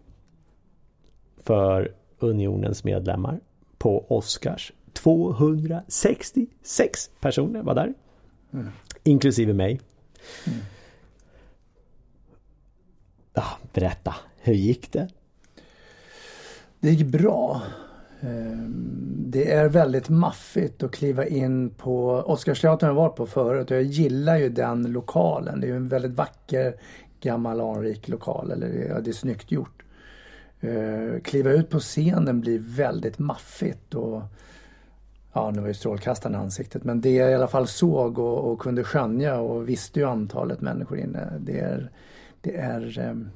För 1.43 1.95
Unionens 2.19 2.85
medlemmar 2.85 3.41
på 3.79 4.17
Oscars. 4.17 4.73
266 4.93 7.11
personer 7.21 7.63
var 7.63 7.75
där. 7.75 7.95
Inklusive 9.05 9.53
mig. 9.53 9.81
Ja, 13.35 13.45
berätta, 13.73 14.15
hur 14.43 14.55
gick 14.55 14.93
det? 14.93 15.09
Det 16.81 16.91
gick 16.91 17.07
bra. 17.07 17.63
Ehm, 18.21 19.25
det 19.27 19.53
är 19.53 19.69
väldigt 19.69 20.09
maffigt 20.09 20.83
att 20.83 20.93
kliva 20.93 21.27
in 21.27 21.71
på 21.71 22.09
Oscarsteatern 22.09 22.89
har 22.89 22.97
jag 22.97 23.03
varit 23.03 23.17
på 23.17 23.27
förut 23.27 23.71
och 23.71 23.77
jag 23.77 23.83
gillar 23.83 24.37
ju 24.37 24.49
den 24.49 24.83
lokalen. 24.83 25.61
Det 25.61 25.67
är 25.67 25.69
ju 25.69 25.77
en 25.77 25.89
väldigt 25.89 26.13
vacker 26.13 26.75
gammal 27.21 27.61
anrik 27.61 28.09
lokal. 28.09 28.51
Eller 28.51 28.87
ja, 28.89 29.01
det 29.01 29.11
är 29.11 29.15
snyggt 29.15 29.53
gjort. 29.53 29.83
Ehm, 30.61 31.21
kliva 31.21 31.51
ut 31.51 31.71
på 31.71 31.81
scenen 31.81 32.41
blir 32.41 32.59
väldigt 32.59 33.19
maffigt 33.19 33.95
och 33.95 34.23
Ja, 35.35 35.51
nu 35.51 35.61
var 35.61 35.69
ju 35.69 35.75
strålkastaren 35.75 36.35
i 36.35 36.39
ansiktet 36.39 36.85
men 36.85 37.01
det 37.01 37.11
jag 37.11 37.31
i 37.31 37.35
alla 37.35 37.49
fall 37.49 37.67
såg 37.67 38.19
och, 38.19 38.53
och 38.53 38.59
kunde 38.59 38.85
skönja 38.85 39.41
och 39.41 39.69
visste 39.69 40.01
ju 40.01 40.07
antalet 40.07 40.61
människor 40.61 40.99
inne. 40.99 41.33
Det 41.41 41.59
är, 41.59 41.91
det 42.41 42.57
är 42.57 42.99
ehm, 42.99 43.31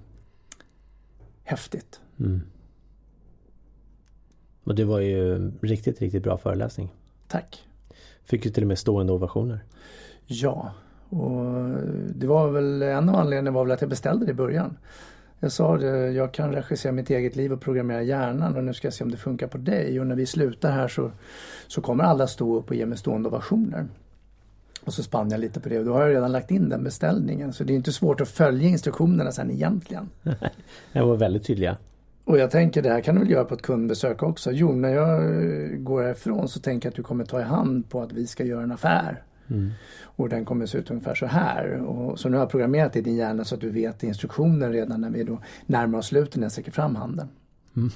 häftigt. 1.46 2.00
Mm. 2.20 2.40
Och 4.64 4.74
det 4.74 4.84
var 4.84 5.00
ju 5.00 5.50
riktigt, 5.60 6.00
riktigt 6.00 6.22
bra 6.22 6.38
föreläsning. 6.38 6.92
Tack. 7.28 7.68
Fick 8.24 8.44
ju 8.44 8.50
till 8.50 8.62
och 8.64 8.68
med 8.68 8.78
stående 8.78 9.12
ovationer. 9.12 9.60
Ja, 10.26 10.72
Och 11.08 11.70
det 12.14 12.26
var 12.26 12.50
väl 12.50 12.82
en 12.82 13.08
av 13.08 13.14
anledningarna 13.14 13.50
var 13.50 13.64
väl 13.64 13.72
att 13.72 13.80
jag 13.80 13.90
beställde 13.90 14.26
det 14.26 14.30
i 14.30 14.34
början. 14.34 14.76
Jag 15.40 15.52
sa 15.52 15.76
det, 15.76 16.10
jag 16.10 16.32
kan 16.32 16.52
regissera 16.52 16.92
mitt 16.92 17.10
eget 17.10 17.36
liv 17.36 17.52
och 17.52 17.60
programmera 17.60 18.02
hjärnan 18.02 18.56
och 18.56 18.64
nu 18.64 18.74
ska 18.74 18.86
jag 18.86 18.94
se 18.94 19.04
om 19.04 19.10
det 19.10 19.16
funkar 19.16 19.46
på 19.46 19.58
dig. 19.58 20.00
Och 20.00 20.06
när 20.06 20.16
vi 20.16 20.26
slutar 20.26 20.72
här 20.72 20.88
så, 20.88 21.10
så 21.66 21.80
kommer 21.80 22.04
alla 22.04 22.26
stå 22.26 22.56
upp 22.56 22.68
och 22.68 22.74
ge 22.74 22.86
mig 22.86 22.98
stående 22.98 23.28
ovationer. 23.28 23.86
Och 24.87 24.95
så 24.95 25.02
spann 25.02 25.31
jag 25.31 25.40
lite 25.40 25.61
på 25.61 25.69
det 25.69 25.78
och 25.78 25.85
då 25.85 25.93
har 25.93 26.00
jag 26.00 26.11
redan 26.11 26.33
lagt 26.33 26.50
in 26.50 26.69
den 26.69 26.85
beställningen. 26.85 27.52
Så 27.52 27.64
det 27.64 27.73
är 27.73 27.75
inte 27.75 27.93
svårt 27.93 28.21
att 28.21 28.28
följa 28.28 28.69
instruktionerna 28.69 29.33
sen 29.33 29.50
egentligen. 29.50 30.09
De 30.93 31.09
var 31.09 31.16
väldigt 31.16 31.47
tydliga. 31.47 31.76
Och 32.25 32.38
jag 32.38 32.50
tänker 32.50 32.83
det 32.83 32.90
här 32.90 33.00
kan 33.00 33.14
du 33.14 33.21
väl 33.21 33.31
göra 33.31 33.45
på 33.45 33.55
ett 33.55 33.62
kundbesök 33.62 34.23
också. 34.23 34.52
Jo, 34.52 34.73
när 34.73 34.88
jag 34.88 35.85
går 35.85 36.02
härifrån 36.02 36.49
så 36.49 36.61
tänker 36.61 36.87
jag 36.87 36.90
att 36.90 36.97
du 36.97 37.02
kommer 37.02 37.25
ta 37.25 37.40
i 37.40 37.43
hand 37.43 37.90
på 37.90 38.02
att 38.02 38.12
vi 38.12 38.26
ska 38.26 38.45
göra 38.45 38.62
en 38.62 38.73
affär. 38.73 39.23
Mm. 39.49 39.71
Och 40.02 40.28
den 40.28 40.45
kommer 40.45 40.66
se 40.66 40.78
ut 40.78 40.90
ungefär 40.90 41.14
så 41.14 41.26
här. 41.26 41.83
Och, 41.83 42.21
så 42.21 42.28
nu 42.28 42.37
har 42.37 42.43
jag 42.43 42.50
programmerat 42.50 42.97
i 42.97 43.00
din 43.00 43.16
hjärna 43.16 43.45
så 43.45 43.55
att 43.55 43.61
du 43.61 43.71
vet 43.71 44.02
instruktionen 44.02 44.73
redan 44.73 45.00
när 45.00 45.11
vi 45.11 45.25
då 45.25 45.38
närmar 45.66 45.99
oss 45.99 46.07
slutet 46.07 46.37
när 46.37 46.45
jag 46.45 46.52
sträcker 46.52 46.73
fram 46.73 46.97
handen. 46.97 47.28
Mm. 47.76 47.90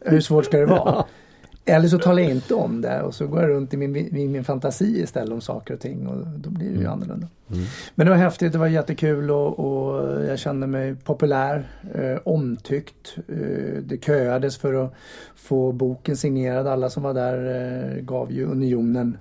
Hur 0.00 0.20
svårt 0.20 0.44
ska 0.44 0.58
det 0.58 0.66
vara? 0.66 1.04
Eller 1.66 1.88
så 1.88 1.98
talar 1.98 2.22
jag 2.22 2.30
inte 2.30 2.54
om 2.54 2.80
det 2.80 3.02
och 3.02 3.14
så 3.14 3.26
går 3.26 3.40
jag 3.40 3.50
runt 3.50 3.74
i 3.74 3.76
min, 3.76 3.96
i 3.96 4.28
min 4.28 4.44
fantasi 4.44 5.02
istället 5.02 5.32
om 5.32 5.40
saker 5.40 5.74
och 5.74 5.80
ting 5.80 6.06
och 6.06 6.26
då 6.26 6.50
blir 6.50 6.66
det 6.66 6.72
ju 6.72 6.80
mm. 6.80 6.92
annorlunda. 6.92 7.28
Mm. 7.50 7.64
Men 7.94 8.06
det 8.06 8.10
var 8.10 8.18
häftigt, 8.18 8.52
det 8.52 8.58
var 8.58 8.66
jättekul 8.66 9.30
och, 9.30 9.58
och 9.58 10.24
jag 10.24 10.38
kände 10.38 10.66
mig 10.66 10.96
populär, 10.96 11.68
eh, 11.94 12.18
omtyckt. 12.24 13.16
Eh, 13.28 13.82
det 13.82 14.04
köades 14.04 14.56
för 14.56 14.84
att 14.84 14.94
få 15.34 15.72
boken 15.72 16.16
signerad. 16.16 16.66
Alla 16.66 16.90
som 16.90 17.02
var 17.02 17.14
där 17.14 17.96
eh, 17.96 18.02
gav 18.02 18.32
ju 18.32 18.44
Unionen 18.46 19.18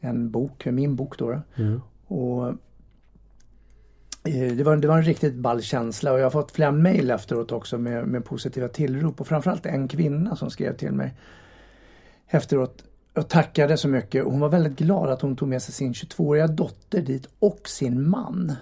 en 0.00 0.30
bok, 0.30 0.64
min 0.64 0.96
bok 0.96 1.18
då. 1.18 1.40
Mm. 1.56 1.80
Och 2.06 2.48
eh, 4.24 4.52
det 4.56 4.64
var, 4.64 4.76
det 4.76 4.88
var 4.88 4.96
en 4.96 5.02
riktigt 5.02 5.34
ball 5.34 5.62
känsla 5.62 6.12
och 6.12 6.18
jag 6.18 6.24
har 6.24 6.30
fått 6.30 6.52
flera 6.52 6.72
mejl 6.72 7.10
efteråt 7.10 7.52
också 7.52 7.78
med, 7.78 8.06
med 8.06 8.24
positiva 8.24 8.68
tillrop 8.68 9.20
och 9.20 9.26
framförallt 9.26 9.66
en 9.66 9.88
kvinna 9.88 10.36
som 10.36 10.50
skrev 10.50 10.76
till 10.76 10.92
mig 10.92 11.14
efteråt 12.32 12.84
och 13.14 13.28
tackade 13.28 13.76
så 13.76 13.88
mycket. 13.88 14.24
Och 14.24 14.32
hon 14.32 14.40
var 14.40 14.48
väldigt 14.48 14.78
glad 14.78 15.10
att 15.10 15.22
hon 15.22 15.36
tog 15.36 15.48
med 15.48 15.62
sig 15.62 15.74
sin 15.74 15.92
22-åriga 15.92 16.46
dotter 16.46 17.02
dit 17.02 17.28
och 17.38 17.68
sin 17.68 18.08
man. 18.08 18.52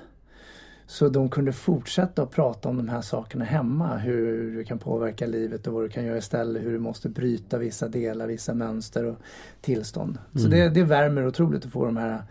Så 0.86 1.08
de 1.08 1.28
kunde 1.28 1.52
fortsätta 1.52 2.22
att 2.22 2.30
prata 2.30 2.68
om 2.68 2.76
de 2.76 2.88
här 2.88 3.00
sakerna 3.00 3.44
hemma. 3.44 3.96
Hur 3.96 4.56
du 4.56 4.64
kan 4.64 4.78
påverka 4.78 5.26
livet 5.26 5.66
och 5.66 5.72
vad 5.72 5.84
du 5.84 5.88
kan 5.88 6.04
göra 6.04 6.18
istället. 6.18 6.62
Hur 6.62 6.72
du 6.72 6.78
måste 6.78 7.08
bryta 7.08 7.58
vissa 7.58 7.88
delar, 7.88 8.26
vissa 8.26 8.54
mönster 8.54 9.04
och 9.04 9.16
tillstånd. 9.60 10.18
Mm. 10.34 10.42
Så 10.42 10.48
det, 10.48 10.68
det 10.68 10.84
värmer 10.84 11.26
otroligt 11.26 11.64
att 11.64 11.72
få 11.72 11.84
de 11.84 11.96
här 11.96 12.22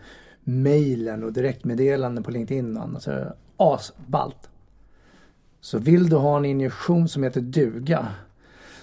mejlen 0.44 1.24
och 1.24 1.32
direktmeddelanden 1.32 2.24
på 2.24 2.30
LinkedIn 2.30 2.76
och 2.76 2.82
annat. 2.82 3.02
Så 3.02 3.24
asballt. 3.56 4.50
Så 5.60 5.78
vill 5.78 6.08
du 6.08 6.16
ha 6.16 6.36
en 6.36 6.44
injektion 6.44 7.08
som 7.08 7.22
heter 7.22 7.40
duga 7.40 8.08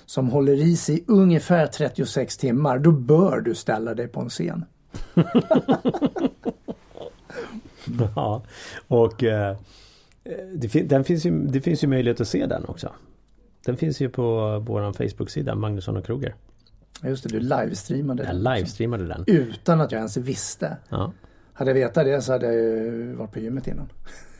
som 0.07 0.29
håller 0.29 0.53
i 0.53 0.77
sig 0.77 1.03
ungefär 1.07 1.67
36 1.67 2.37
timmar, 2.37 2.79
då 2.79 2.91
bör 2.91 3.41
du 3.41 3.55
ställa 3.55 3.93
dig 3.93 4.07
på 4.07 4.19
en 4.19 4.29
scen. 4.29 4.65
ja, 8.15 8.43
och 8.87 9.23
eh, 9.23 9.57
det, 10.55 10.69
fin 10.69 10.87
den 10.87 11.03
finns 11.03 11.25
ju, 11.25 11.47
det 11.47 11.61
finns 11.61 11.83
ju 11.83 11.87
möjlighet 11.87 12.21
att 12.21 12.27
se 12.27 12.45
den 12.45 12.65
också. 12.65 12.91
Den 13.65 13.77
finns 13.77 14.01
ju 14.01 14.09
på 14.09 14.59
vår 14.67 14.93
Facebook-sida, 14.93 15.55
Magnusson 15.55 15.97
och 15.97 16.05
Kroger. 16.05 16.35
Just 17.03 17.23
det, 17.23 17.29
du 17.29 17.39
livestreamade 17.39 18.23
den. 18.23 18.43
Jag 18.43 18.55
livestreamade 18.55 19.07
den. 19.07 19.23
Utan 19.27 19.81
att 19.81 19.91
jag 19.91 19.99
ens 19.99 20.17
visste. 20.17 20.77
Ja. 20.89 21.11
Hade 21.53 21.69
jag 21.71 21.75
vetat 21.75 22.05
det 22.05 22.21
så 22.21 22.31
hade 22.31 22.45
jag 22.45 22.55
ju 22.55 23.13
varit 23.13 23.31
på 23.31 23.39
gymmet 23.39 23.67
innan. 23.67 23.89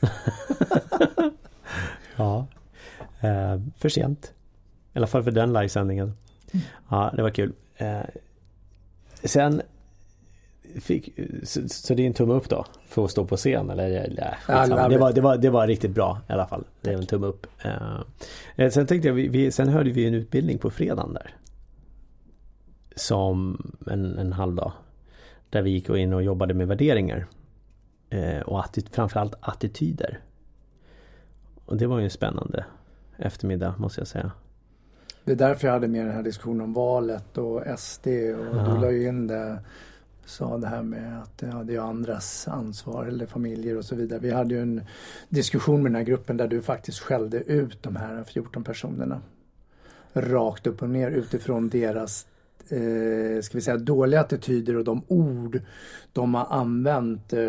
ja, 2.16 2.46
eh, 3.20 3.60
för 3.78 3.88
sent. 3.88 4.32
Alla 4.98 5.06
fall 5.06 5.22
för 5.22 5.30
den 5.30 5.52
livesändningen. 5.52 6.12
Mm. 6.52 6.66
Ja, 6.90 7.12
det 7.16 7.22
var 7.22 7.30
kul. 7.30 7.52
Eh, 7.76 8.00
sen 9.24 9.62
fick, 10.80 11.18
så, 11.42 11.68
så, 11.68 11.94
det 11.94 12.02
är 12.02 12.06
en 12.06 12.14
tumme 12.14 12.34
upp 12.34 12.48
då 12.48 12.66
för 12.88 13.04
att 13.04 13.10
stå 13.10 13.24
på 13.24 13.36
scen 13.36 13.70
eller? 13.70 14.12
Ja, 14.48 14.66
det, 14.66 14.98
var, 14.98 15.12
det, 15.12 15.20
var, 15.20 15.36
det 15.36 15.50
var 15.50 15.66
riktigt 15.66 15.90
bra 15.90 16.20
i 16.28 16.32
alla 16.32 16.46
fall. 16.46 16.64
Det 16.80 16.90
är 16.90 16.94
en 16.94 17.06
tumme 17.06 17.26
upp. 17.26 17.46
Eh, 18.56 18.70
sen 18.70 18.86
tänkte 18.86 19.08
jag, 19.08 19.14
vi, 19.14 19.28
vi, 19.28 19.50
sen 19.50 19.68
hörde 19.68 19.90
vi 19.90 20.06
en 20.06 20.14
utbildning 20.14 20.58
på 20.58 20.70
fredagen 20.70 21.14
där. 21.14 21.34
Som 22.96 23.62
en, 23.86 24.18
en 24.18 24.32
halv 24.32 24.54
dag. 24.54 24.72
Där 25.50 25.62
vi 25.62 25.70
gick 25.70 25.88
in 25.88 26.12
och 26.12 26.22
jobbade 26.22 26.54
med 26.54 26.68
värderingar. 26.68 27.26
Eh, 28.10 28.40
och 28.40 28.60
attityd, 28.60 28.94
framförallt 28.94 29.34
attityder. 29.40 30.20
Och 31.64 31.76
det 31.76 31.86
var 31.86 31.98
ju 31.98 32.04
en 32.04 32.10
spännande 32.10 32.64
eftermiddag 33.16 33.74
måste 33.78 34.00
jag 34.00 34.08
säga. 34.08 34.32
Det 35.28 35.34
är 35.34 35.48
därför 35.48 35.66
jag 35.66 35.74
hade 35.74 35.88
med 35.88 36.06
den 36.06 36.14
här 36.14 36.22
diskussionen 36.22 36.60
om 36.60 36.72
valet 36.72 37.38
och 37.38 37.62
SD 37.78 38.06
och 38.06 38.56
ja. 38.56 38.74
du 38.74 38.80
la 38.80 38.90
ju 38.90 39.08
in 39.08 39.26
det 39.26 39.58
sa 40.24 40.58
det 40.58 40.66
här 40.66 40.82
med 40.82 41.22
att 41.22 41.42
ja, 41.52 41.62
det 41.64 41.74
är 41.74 41.80
andras 41.80 42.48
ansvar 42.48 43.04
eller 43.04 43.26
familjer 43.26 43.76
och 43.76 43.84
så 43.84 43.94
vidare. 43.94 44.20
Vi 44.20 44.30
hade 44.30 44.54
ju 44.54 44.60
en 44.62 44.82
diskussion 45.28 45.82
med 45.82 45.92
den 45.92 45.96
här 45.96 46.04
gruppen 46.04 46.36
där 46.36 46.48
du 46.48 46.62
faktiskt 46.62 46.98
skällde 46.98 47.38
ut 47.38 47.82
de 47.82 47.96
här 47.96 48.24
14 48.24 48.64
personerna. 48.64 49.20
Rakt 50.12 50.66
upp 50.66 50.82
och 50.82 50.90
ner 50.90 51.10
utifrån 51.10 51.68
deras 51.68 52.26
eh, 52.68 53.42
ska 53.42 53.58
vi 53.58 53.60
säga, 53.60 53.76
dåliga 53.76 54.20
attityder 54.20 54.76
och 54.76 54.84
de 54.84 55.02
ord 55.08 55.60
de 56.12 56.34
har 56.34 56.46
använt 56.50 57.32
eh, 57.32 57.40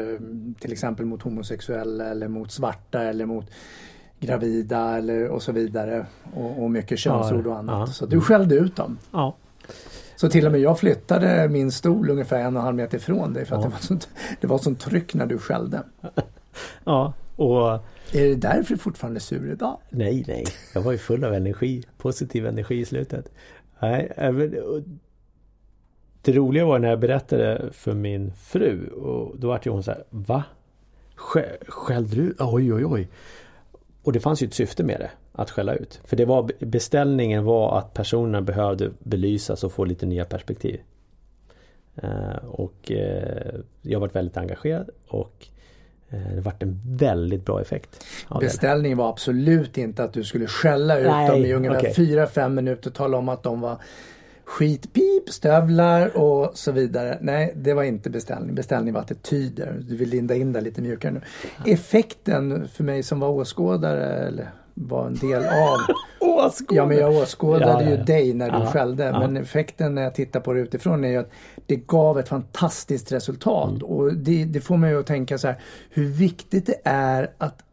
till 0.60 0.72
exempel 0.72 1.06
mot 1.06 1.22
homosexuella 1.22 2.06
eller 2.06 2.28
mot 2.28 2.52
svarta 2.52 3.04
eller 3.04 3.26
mot 3.26 3.52
gravida 4.20 4.98
eller 4.98 5.28
och 5.28 5.44
så 5.44 5.52
vidare. 5.52 6.06
Och, 6.34 6.64
och 6.64 6.72
mycket 6.72 7.00
könsord 7.00 7.48
och 7.48 7.58
annat. 7.58 7.90
Ja. 7.90 7.94
Så 7.94 8.06
du 8.06 8.22
skällde 8.22 8.56
ut 8.56 8.76
dem. 8.76 8.98
Ja. 9.12 9.36
Så 10.16 10.30
till 10.30 10.46
och 10.46 10.52
med 10.52 10.62
jag 10.62 10.80
flyttade 10.80 11.50
min 11.50 11.72
stol 11.72 12.10
ungefär 12.10 12.40
en 12.40 12.56
och 12.56 12.60
en 12.60 12.66
halv 12.66 12.76
meter 12.76 12.98
ifrån 12.98 13.34
dig 13.34 13.46
för 13.46 13.56
att 13.56 13.62
ja. 13.62 13.68
det, 13.68 13.74
var 13.74 13.80
sånt, 13.80 14.10
det 14.42 14.48
var 14.48 14.58
sånt 14.58 14.80
tryck 14.80 15.14
när 15.14 15.26
du 15.26 15.38
skällde. 15.38 15.84
Ja, 16.84 17.14
och... 17.36 17.72
Är 18.14 18.30
det 18.30 18.36
därför 18.36 18.74
du 18.74 18.78
fortfarande 18.78 19.18
är 19.18 19.22
sur 19.22 19.52
idag? 19.52 19.78
Nej, 19.90 20.24
nej. 20.28 20.46
Jag 20.74 20.82
var 20.82 20.92
ju 20.92 20.98
full 20.98 21.24
av 21.24 21.34
energi. 21.34 21.84
Positiv 21.98 22.46
energi 22.46 22.80
i 22.80 22.86
slutet. 22.86 23.32
Nej, 23.80 24.12
även... 24.16 24.56
Det 26.22 26.32
roliga 26.32 26.66
var 26.66 26.80
när 26.80 26.90
jag 26.90 27.00
berättade 27.00 27.70
för 27.72 27.94
min 27.94 28.34
fru 28.34 28.88
och 28.88 29.40
då 29.40 29.48
var 29.48 29.70
hon 29.70 29.84
så 29.84 29.92
här, 29.92 30.04
Va? 30.10 30.44
Skällde 31.68 32.16
du? 32.16 32.36
Oj, 32.40 32.74
oj, 32.74 32.86
oj. 32.86 33.10
Och 34.10 34.14
det 34.14 34.20
fanns 34.20 34.44
ju 34.44 34.48
ett 34.48 34.54
syfte 34.54 34.84
med 34.84 35.00
det, 35.00 35.12
att 35.32 35.50
skälla 35.50 35.76
ut. 35.76 36.00
För 36.04 36.16
det 36.16 36.26
var, 36.26 36.52
beställningen 36.60 37.44
var 37.44 37.78
att 37.78 37.94
personerna 37.94 38.42
behövde 38.42 38.92
belysas 39.00 39.64
och 39.64 39.72
få 39.72 39.86
lite 39.86 40.06
nya 40.06 40.26
perspektiv. 40.26 40.82
Uh, 42.04 42.46
och 42.46 42.92
uh, 42.92 43.60
jag 43.82 44.00
varit 44.00 44.16
väldigt 44.16 44.38
engagerad 44.38 44.90
och 45.08 45.48
uh, 46.14 46.36
det 46.36 46.42
varit 46.42 46.64
en 46.64 46.82
väldigt 46.86 47.46
bra 47.46 47.62
effekt. 47.62 48.06
Beställningen 48.40 48.98
var 48.98 49.10
absolut 49.10 49.78
inte 49.78 50.04
att 50.04 50.14
du 50.14 50.24
skulle 50.24 50.48
skälla 50.48 51.00
ut 51.00 51.08
Nej, 51.08 51.30
dem 51.30 51.46
i 51.46 51.54
ungefär 51.54 51.80
4-5 51.80 52.50
minuter 52.50 52.90
och 52.90 52.96
tala 52.96 53.18
om 53.18 53.30
att 53.30 53.44
de 53.44 53.62
var 53.62 53.78
skitpip, 54.50 55.30
stövlar 55.30 56.18
och 56.18 56.52
så 56.58 56.72
vidare. 56.72 57.18
Nej, 57.22 57.54
det 57.56 57.74
var 57.74 57.84
inte 57.84 58.10
beställning. 58.10 58.56
Beställning 58.56 58.94
var 58.94 59.02
attityder. 59.02 59.84
Du 59.88 59.96
vill 59.96 60.10
linda 60.10 60.36
in 60.36 60.54
det 60.54 60.62
lite 60.62 60.82
mjukare 60.82 61.12
nu. 61.12 61.22
Effekten 61.66 62.68
för 62.68 62.84
mig 62.84 63.04
som 63.04 63.20
var 63.20 63.30
åskådare, 63.30 64.06
eller 64.06 64.50
var 64.74 65.08
en 65.08 65.16
del 65.16 65.44
av. 65.46 65.78
åskådare? 66.20 66.78
Ja, 66.78 66.86
men 66.86 66.98
jag 66.98 67.14
åskådade 67.14 67.66
ja, 67.66 67.82
ja, 67.82 67.90
ja. 67.90 67.98
ju 67.98 68.04
dig 68.04 68.34
när 68.34 68.60
du 68.60 68.66
skällde. 68.66 69.12
Men 69.12 69.38
effekten 69.38 69.96
när 69.96 70.02
jag 70.02 70.16
tittar 70.16 70.40
på 70.40 70.54
det 70.54 70.60
utifrån 70.60 71.04
är 71.04 71.10
ju 71.10 71.18
att 71.18 71.32
det 71.66 71.76
gav 71.76 72.20
ett 72.20 72.30
fantastiskt 72.30 73.12
resultat. 73.12 73.70
Mm. 73.70 73.84
Och 73.84 74.14
det, 74.14 74.46
det 74.46 74.62
får 74.62 74.78
mig 74.78 74.96
att 74.96 75.08
tänka 75.08 75.38
så 75.38 75.48
här, 75.48 75.58
hur 75.90 76.06
viktigt 76.06 76.66
det 76.66 76.82
är 76.84 77.32
att 77.38 77.64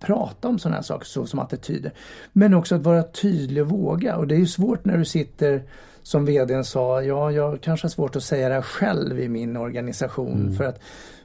prata 0.00 0.48
om 0.48 0.58
sådana 0.58 0.76
här 0.76 0.82
saker 0.82 1.06
så 1.06 1.26
som 1.26 1.38
attityder. 1.38 1.92
Men 2.32 2.54
också 2.54 2.74
att 2.74 2.82
vara 2.82 3.02
tydlig 3.02 3.62
och 3.62 3.68
våga. 3.68 4.16
Och 4.16 4.26
det 4.26 4.34
är 4.34 4.38
ju 4.38 4.46
svårt 4.46 4.84
när 4.84 4.98
du 4.98 5.04
sitter 5.04 5.62
som 6.02 6.24
vdn 6.24 6.64
sa, 6.64 7.02
ja 7.02 7.32
jag 7.32 7.60
kanske 7.60 7.84
har 7.84 7.90
svårt 7.90 8.16
att 8.16 8.22
säga 8.22 8.48
det 8.48 8.54
här 8.54 8.62
själv 8.62 9.20
i 9.20 9.28
min 9.28 9.56
organisation 9.56 10.40
mm. 10.40 10.54
för 10.54 10.64
att 10.64 10.80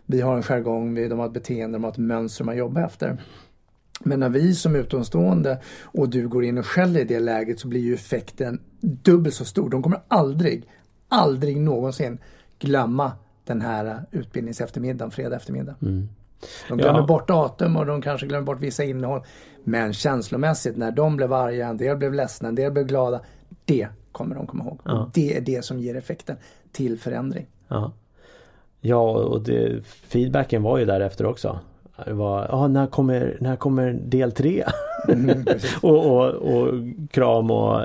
vi 0.05 0.21
har 0.21 0.35
en 0.35 0.43
jargong, 0.43 0.95
de 0.95 1.19
har 1.19 1.25
ett 1.25 1.33
beteende, 1.33 1.77
de 1.77 1.83
har 1.83 1.91
ett 1.91 1.97
mönster 1.97 2.43
man 2.43 2.57
jobbar 2.57 2.81
efter. 2.81 3.17
Men 3.99 4.19
när 4.19 4.29
vi 4.29 4.55
som 4.55 4.75
utomstående 4.75 5.61
och 5.83 6.09
du 6.09 6.27
går 6.27 6.43
in 6.43 6.57
och 6.57 6.65
skäller 6.65 6.99
i 6.99 7.03
det 7.03 7.19
läget 7.19 7.59
så 7.59 7.67
blir 7.67 7.81
ju 7.81 7.93
effekten 7.93 8.61
dubbelt 8.81 9.35
så 9.35 9.45
stor. 9.45 9.69
De 9.69 9.83
kommer 9.83 9.99
aldrig, 10.07 10.69
aldrig 11.09 11.57
någonsin 11.57 12.19
glömma 12.59 13.11
den 13.45 13.61
här 13.61 14.05
utbildningseftermiddagen, 14.11 15.11
fredag 15.11 15.35
eftermiddag. 15.35 15.75
Mm. 15.81 16.09
De 16.67 16.77
glömmer 16.77 16.99
ja. 16.99 17.05
bort 17.05 17.27
datum 17.27 17.75
och 17.77 17.85
de 17.85 18.01
kanske 18.01 18.27
glömmer 18.27 18.45
bort 18.45 18.61
vissa 18.61 18.83
innehåll. 18.83 19.21
Men 19.63 19.93
känslomässigt 19.93 20.77
när 20.77 20.91
de 20.91 21.17
blev 21.17 21.33
arga, 21.33 21.67
en 21.67 21.77
del 21.77 21.97
blev 21.97 22.13
ledsna, 22.13 22.49
en 22.49 22.55
del 22.55 22.71
blev 22.71 22.85
glada. 22.85 23.21
Det 23.65 23.87
kommer 24.17 24.35
de 24.35 24.47
komma 24.47 24.63
ihåg. 24.63 24.79
Ja. 24.83 25.09
Det 25.13 25.37
är 25.37 25.41
det 25.41 25.65
som 25.65 25.79
ger 25.79 25.95
effekten 25.95 26.35
till 26.71 26.99
förändring. 26.99 27.45
Ja. 27.67 27.91
Ja, 28.81 29.11
och 29.11 29.41
det, 29.41 29.85
feedbacken 29.85 30.63
var 30.63 30.77
ju 30.77 30.85
därefter 30.85 31.25
också. 31.25 31.59
Det 32.05 32.13
var, 32.13 32.47
ja 32.49 32.67
när 32.67 32.87
kommer, 32.87 33.37
när 33.39 33.55
kommer 33.55 33.93
del 33.93 34.31
tre? 34.31 34.63
Mm, 35.07 35.45
och, 35.81 36.05
och, 36.05 36.25
och, 36.27 36.73
kram 37.11 37.51
och, 37.51 37.81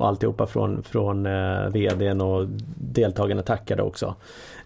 och 0.00 0.08
alltihopa 0.08 0.46
från, 0.46 0.82
från 0.82 1.26
eh, 1.26 1.68
vdn 1.72 2.20
och 2.20 2.46
deltagarna 2.76 3.42
tackade 3.42 3.82
också. 3.82 4.14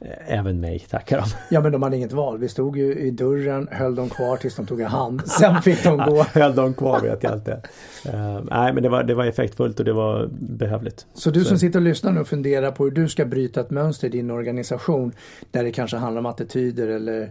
Eh, 0.01 0.39
även 0.39 0.61
mig 0.61 0.79
tackar 0.79 1.19
de. 1.19 1.25
Ja 1.51 1.61
men 1.61 1.73
de 1.73 1.83
hade 1.83 1.97
inget 1.97 2.13
val. 2.13 2.39
Vi 2.39 2.49
stod 2.49 2.77
ju 2.77 2.95
i 2.95 3.11
dörren, 3.11 3.69
höll 3.71 3.95
dem 3.95 4.09
kvar 4.09 4.37
tills 4.37 4.57
de 4.57 4.67
tog 4.67 4.81
en 4.81 4.87
hand. 4.87 5.29
Sen 5.29 5.63
fick 5.63 5.85
de 5.85 5.97
gå. 5.97 6.23
höll 6.35 6.55
dem 6.55 6.75
kvar 6.75 7.01
vet 7.01 7.23
jag 7.23 7.35
inte. 7.35 7.63
Uh, 8.15 8.41
nej 8.51 8.73
men 8.73 8.83
det 8.83 8.89
var, 8.89 9.03
det 9.03 9.15
var 9.15 9.25
effektfullt 9.25 9.79
och 9.79 9.85
det 9.85 9.93
var 9.93 10.29
behövligt. 10.33 11.07
Så 11.15 11.31
du 11.31 11.45
som 11.45 11.59
sitter 11.59 11.79
och 11.79 11.85
lyssnar 11.85 12.13
nu 12.13 12.21
och 12.21 12.29
funderar 12.29 12.71
på 12.71 12.85
hur 12.85 12.91
du 12.91 13.09
ska 13.09 13.25
bryta 13.25 13.61
ett 13.61 13.71
mönster 13.71 14.07
i 14.07 14.11
din 14.11 14.31
organisation. 14.31 15.13
Där 15.51 15.65
det 15.65 15.73
kanske 15.73 15.97
handlar 15.97 16.21
om 16.21 16.27
attityder 16.27 16.89
eller 16.89 17.31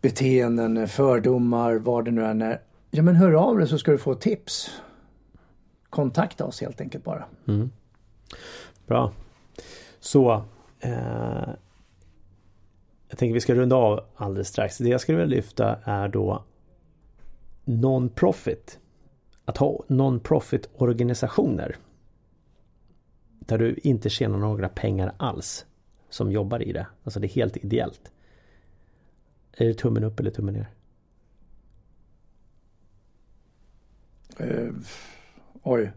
beteenden, 0.00 0.88
fördomar, 0.88 1.74
vad 1.74 2.04
det 2.04 2.10
nu 2.10 2.24
än 2.24 2.42
är. 2.42 2.58
Ja 2.90 3.02
men 3.02 3.16
hör 3.16 3.32
av 3.32 3.58
dig 3.58 3.68
så 3.68 3.78
ska 3.78 3.90
du 3.90 3.98
få 3.98 4.14
tips. 4.14 4.70
Kontakta 5.94 6.44
oss 6.44 6.60
helt 6.60 6.80
enkelt 6.80 7.04
bara. 7.04 7.24
Mm. 7.46 7.70
Bra. 8.86 9.12
Så 10.00 10.44
eh, 10.80 11.48
jag 13.08 13.18
tänker 13.18 13.34
vi 13.34 13.40
ska 13.40 13.54
runda 13.54 13.76
av 13.76 14.00
alldeles 14.16 14.48
strax. 14.48 14.78
Det 14.78 14.88
jag 14.88 15.00
skulle 15.00 15.18
vilja 15.18 15.36
lyfta 15.36 15.78
är 15.84 16.08
då 16.08 16.44
Non-profit. 17.64 18.78
Att 19.44 19.56
ha 19.56 19.84
non-profit 19.88 20.68
organisationer. 20.74 21.76
Där 23.38 23.58
du 23.58 23.74
inte 23.82 24.10
tjänar 24.10 24.38
några 24.38 24.68
pengar 24.68 25.14
alls. 25.16 25.66
Som 26.08 26.32
jobbar 26.32 26.62
i 26.62 26.72
det. 26.72 26.86
Alltså 27.04 27.20
det 27.20 27.26
är 27.26 27.34
helt 27.34 27.56
ideellt. 27.56 28.12
Är 29.52 29.66
det 29.66 29.74
tummen 29.74 30.04
upp 30.04 30.20
eller 30.20 30.30
tummen 30.30 30.54
ner? 30.54 30.70
Uh, 34.40 34.74
oj. 35.64 35.92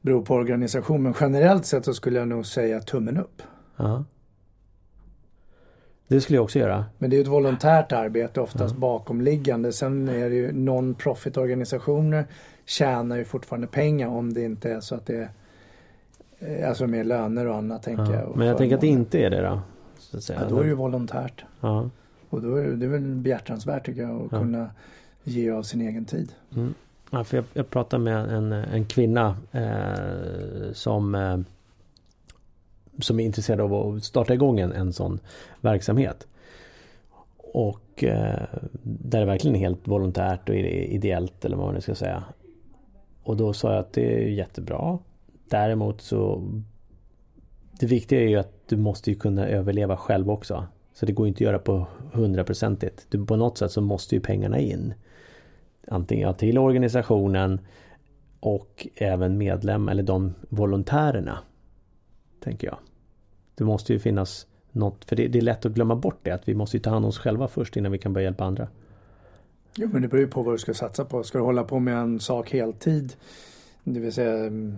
Beror 0.00 0.22
på 0.22 0.34
organisation 0.34 1.02
men 1.02 1.14
generellt 1.20 1.66
sett 1.66 1.84
så 1.84 1.94
skulle 1.94 2.18
jag 2.18 2.28
nog 2.28 2.46
säga 2.46 2.80
tummen 2.80 3.16
upp. 3.16 3.42
Ja. 3.76 4.04
Det 6.08 6.20
skulle 6.20 6.36
jag 6.36 6.44
också 6.44 6.58
göra. 6.58 6.84
Men 6.98 7.10
det 7.10 7.16
är 7.16 7.20
ett 7.20 7.26
volontärt 7.26 7.92
arbete 7.92 8.40
oftast 8.40 8.74
ja. 8.74 8.80
bakomliggande. 8.80 9.72
Sen 9.72 10.08
är 10.08 10.30
det 10.30 10.36
ju 10.36 10.52
non-profit 10.52 11.36
organisationer 11.36 12.26
tjänar 12.64 13.16
ju 13.16 13.24
fortfarande 13.24 13.66
pengar 13.66 14.08
om 14.08 14.34
det 14.34 14.42
inte 14.42 14.70
är 14.70 14.80
så 14.80 14.94
att 14.94 15.06
det 15.06 15.16
är 15.16 15.30
Alltså 16.68 16.86
med 16.86 17.06
löner 17.06 17.46
och 17.46 17.56
annat 17.56 17.82
tänker 17.82 18.12
ja. 18.12 18.20
jag. 18.20 18.36
Men 18.36 18.46
jag 18.46 18.58
tänker 18.58 18.74
att 18.74 18.80
det 18.80 18.86
inte 18.86 19.18
är 19.18 19.30
det 19.30 19.42
då? 19.42 19.60
Så 19.98 20.16
att 20.16 20.22
säga. 20.22 20.40
Ja, 20.42 20.48
då 20.48 20.58
är 20.58 20.62
det 20.62 20.68
ju 20.68 20.74
volontärt. 20.74 21.44
Ja. 21.60 21.90
Och 22.30 22.42
då 22.42 22.56
är 22.56 22.64
det, 22.64 22.76
det 22.76 22.86
är 22.86 22.90
väl 22.90 23.14
behjärtansvärt 23.14 23.86
tycker 23.86 24.02
jag 24.02 24.22
att 24.24 24.30
kunna 24.30 24.70
ge 25.24 25.50
av 25.50 25.62
sin 25.62 25.80
egen 25.80 26.04
tid. 26.04 26.32
Mm. 26.56 26.74
Ja, 27.10 27.24
för 27.24 27.36
jag, 27.36 27.44
jag 27.52 27.70
pratade 27.70 28.04
med 28.04 28.30
en, 28.30 28.52
en 28.52 28.84
kvinna 28.84 29.36
eh, 29.52 30.72
som 30.72 31.14
eh, 31.14 31.38
som 32.98 33.20
är 33.20 33.24
intresserad 33.24 33.60
av 33.60 33.74
att 33.74 34.04
starta 34.04 34.34
igång 34.34 34.60
en, 34.60 34.72
en 34.72 34.92
sån 34.92 35.20
verksamhet. 35.60 36.26
Och 37.36 38.04
eh, 38.04 38.42
där 38.82 39.20
det 39.20 39.26
verkligen 39.26 39.56
är 39.56 39.60
helt 39.60 39.88
volontärt 39.88 40.48
och 40.48 40.54
ideellt 40.54 41.44
eller 41.44 41.56
vad 41.56 41.66
man 41.66 41.74
nu 41.74 41.80
ska 41.80 41.94
säga. 41.94 42.24
Och 43.22 43.36
då 43.36 43.52
sa 43.52 43.70
jag 43.70 43.80
att 43.80 43.92
det 43.92 44.14
är 44.14 44.28
jättebra. 44.28 44.98
Däremot 45.48 46.00
så 46.00 46.50
Det 47.80 47.86
viktiga 47.86 48.20
är 48.20 48.28
ju 48.28 48.36
att 48.36 48.68
du 48.68 48.76
måste 48.76 49.10
ju 49.10 49.16
kunna 49.16 49.46
överleva 49.46 49.96
själv 49.96 50.30
också. 50.30 50.66
Så 50.94 51.06
det 51.06 51.12
går 51.12 51.28
inte 51.28 51.36
att 51.36 51.40
göra 51.40 51.58
på 51.58 51.86
hundraprocentigt. 52.12 53.26
På 53.26 53.36
något 53.36 53.58
sätt 53.58 53.72
så 53.72 53.80
måste 53.80 54.14
ju 54.14 54.20
pengarna 54.20 54.58
in. 54.58 54.94
Antingen 55.88 56.34
till 56.34 56.58
organisationen 56.58 57.60
och 58.40 58.88
även 58.96 59.38
medlem 59.38 59.88
eller 59.88 60.02
de 60.02 60.34
volontärerna 60.48 61.38
Tänker 62.44 62.66
jag. 62.66 62.78
Det 63.54 63.64
måste 63.64 63.92
ju 63.92 63.98
finnas 63.98 64.46
något, 64.72 65.04
för 65.04 65.16
det, 65.16 65.28
det, 65.28 65.38
är 65.38 65.42
lätt 65.42 65.66
att 65.66 65.72
glömma 65.72 65.96
bort 65.96 66.18
det. 66.22 66.30
Att 66.30 66.48
vi 66.48 66.54
måste 66.54 66.80
ta 66.80 66.90
hand 66.90 67.04
om 67.04 67.08
oss 67.08 67.18
själva 67.18 67.48
först 67.48 67.76
innan 67.76 67.92
vi 67.92 67.98
kan 67.98 68.12
börja 68.12 68.24
hjälpa 68.24 68.44
andra. 68.44 68.68
Jo 69.76 69.88
men 69.92 70.02
det 70.02 70.08
beror 70.08 70.20
ju 70.20 70.28
på 70.28 70.42
vad 70.42 70.54
du 70.54 70.58
ska 70.58 70.74
satsa 70.74 71.04
på. 71.04 71.22
Ska 71.22 71.38
du 71.38 71.44
hålla 71.44 71.64
på 71.64 71.78
med 71.78 71.96
en 71.96 72.20
sak 72.20 72.50
heltid 72.50 73.12
det 73.84 74.00
vill 74.00 74.12
säga 74.12 74.46
mm, 74.46 74.76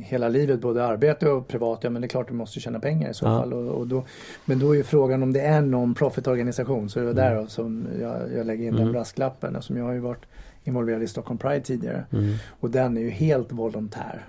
hela 0.00 0.28
livet, 0.28 0.60
både 0.60 0.84
arbete 0.84 1.30
och 1.30 1.48
privat, 1.48 1.78
ja 1.82 1.90
men 1.90 2.02
det 2.02 2.06
är 2.06 2.08
klart 2.08 2.28
du 2.28 2.34
måste 2.34 2.60
tjäna 2.60 2.80
pengar 2.80 3.10
i 3.10 3.14
så 3.14 3.24
ja. 3.24 3.38
fall. 3.40 3.52
Och, 3.52 3.78
och, 3.78 3.86
då, 3.86 4.04
men 4.44 4.58
då 4.58 4.72
är 4.72 4.76
ju 4.76 4.82
frågan 4.82 5.22
om 5.22 5.32
det 5.32 5.40
är 5.40 5.58
en 5.58 5.74
non-profit 5.74 6.28
organisation. 6.28 6.88
Så 6.88 6.98
det 6.98 7.04
är 7.04 7.10
mm. 7.10 7.16
därav 7.16 7.46
som 7.46 7.86
jag, 8.00 8.32
jag 8.36 8.46
lägger 8.46 8.64
in 8.64 8.70
mm. 8.70 8.82
den 8.82 8.92
brasklappen. 8.92 9.56
Eftersom 9.56 9.76
jag 9.76 9.84
har 9.84 9.92
ju 9.92 10.00
varit 10.00 10.24
involverad 10.64 11.02
i 11.02 11.06
Stockholm 11.06 11.38
Pride 11.38 11.60
tidigare. 11.60 12.04
Mm. 12.12 12.34
Och 12.60 12.70
den 12.70 12.96
är 12.96 13.00
ju 13.00 13.10
helt 13.10 13.52
volontär. 13.52 14.26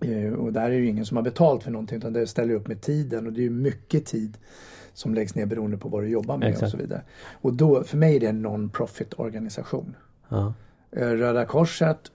Eh, 0.00 0.32
och 0.32 0.52
där 0.52 0.70
är 0.70 0.74
ju 0.74 0.86
ingen 0.86 1.06
som 1.06 1.16
har 1.16 1.24
betalt 1.24 1.62
för 1.62 1.70
någonting 1.70 1.98
utan 1.98 2.12
det 2.12 2.26
ställer 2.26 2.54
upp 2.54 2.68
med 2.68 2.80
tiden 2.80 3.26
och 3.26 3.32
det 3.32 3.40
är 3.40 3.44
ju 3.44 3.50
mycket 3.50 4.06
tid 4.06 4.38
som 4.94 5.14
läggs 5.14 5.34
ner 5.34 5.46
beroende 5.46 5.76
på 5.76 5.88
vad 5.88 6.02
du 6.02 6.08
jobbar 6.08 6.36
med 6.36 6.48
Exakt. 6.48 6.62
och 6.62 6.70
så 6.70 6.76
vidare. 6.76 7.02
Och 7.40 7.54
då, 7.54 7.84
för 7.84 7.96
mig 7.96 8.16
är 8.16 8.20
det 8.20 8.26
en 8.26 8.46
non-profit 8.46 9.14
organisation. 9.16 9.96
Ja. 10.28 10.54
Eh, 10.90 11.08
Röda 11.08 11.44
Korset 11.44 12.10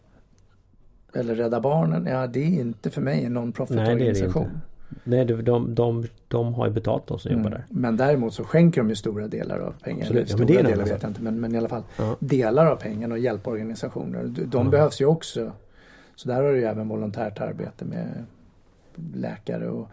eller 1.13 1.35
Rädda 1.35 1.59
Barnen, 1.59 2.05
ja 2.05 2.27
det 2.27 2.39
är 2.39 2.61
inte 2.61 2.89
för 2.89 3.01
mig 3.01 3.25
en 3.25 3.37
non-profit 3.37 3.79
organisation. 3.79 4.61
Nej, 5.03 5.25
de, 5.25 5.41
de, 5.43 5.75
de, 5.75 6.07
de 6.27 6.53
har 6.53 6.67
ju 6.67 6.73
betalt 6.73 7.07
de 7.07 7.19
som 7.19 7.31
mm. 7.31 7.43
jobbar 7.43 7.57
där. 7.57 7.65
Men 7.69 7.97
däremot 7.97 8.33
så 8.33 8.43
skänker 8.43 8.81
de 8.81 8.89
ju 8.89 8.95
stora 8.95 9.27
delar 9.27 9.59
av 9.59 9.73
pengarna. 9.83 10.03
Absolut. 10.03 10.29
Stora 10.29 10.53
ja, 10.53 10.63
delar 10.63 10.85
vet 10.85 11.01
jag 11.01 11.09
inte 11.09 11.21
men, 11.21 11.39
men 11.39 11.55
i 11.55 11.57
alla 11.57 11.69
fall 11.69 11.83
ja. 11.97 12.15
delar 12.19 12.65
av 12.65 12.75
pengarna 12.75 13.15
och 13.15 13.19
hjälporganisationer. 13.19 14.23
De 14.23 14.65
ja. 14.65 14.71
behövs 14.71 15.01
ju 15.01 15.05
också 15.05 15.51
så 16.15 16.27
där 16.27 16.35
har 16.35 16.51
du 16.51 16.57
ju 16.57 16.63
även 16.63 16.87
volontärt 16.87 17.39
arbete 17.39 17.85
med 17.85 18.25
läkare 19.13 19.69
och 19.69 19.89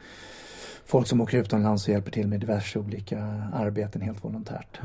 folk 0.84 1.06
som 1.06 1.20
åker 1.20 1.38
utomlands 1.38 1.88
och 1.88 1.92
hjälper 1.92 2.10
till 2.10 2.28
med 2.28 2.40
diverse 2.40 2.78
olika 2.78 3.22
arbeten 3.52 4.02
helt 4.02 4.24
volontärt. 4.24 4.80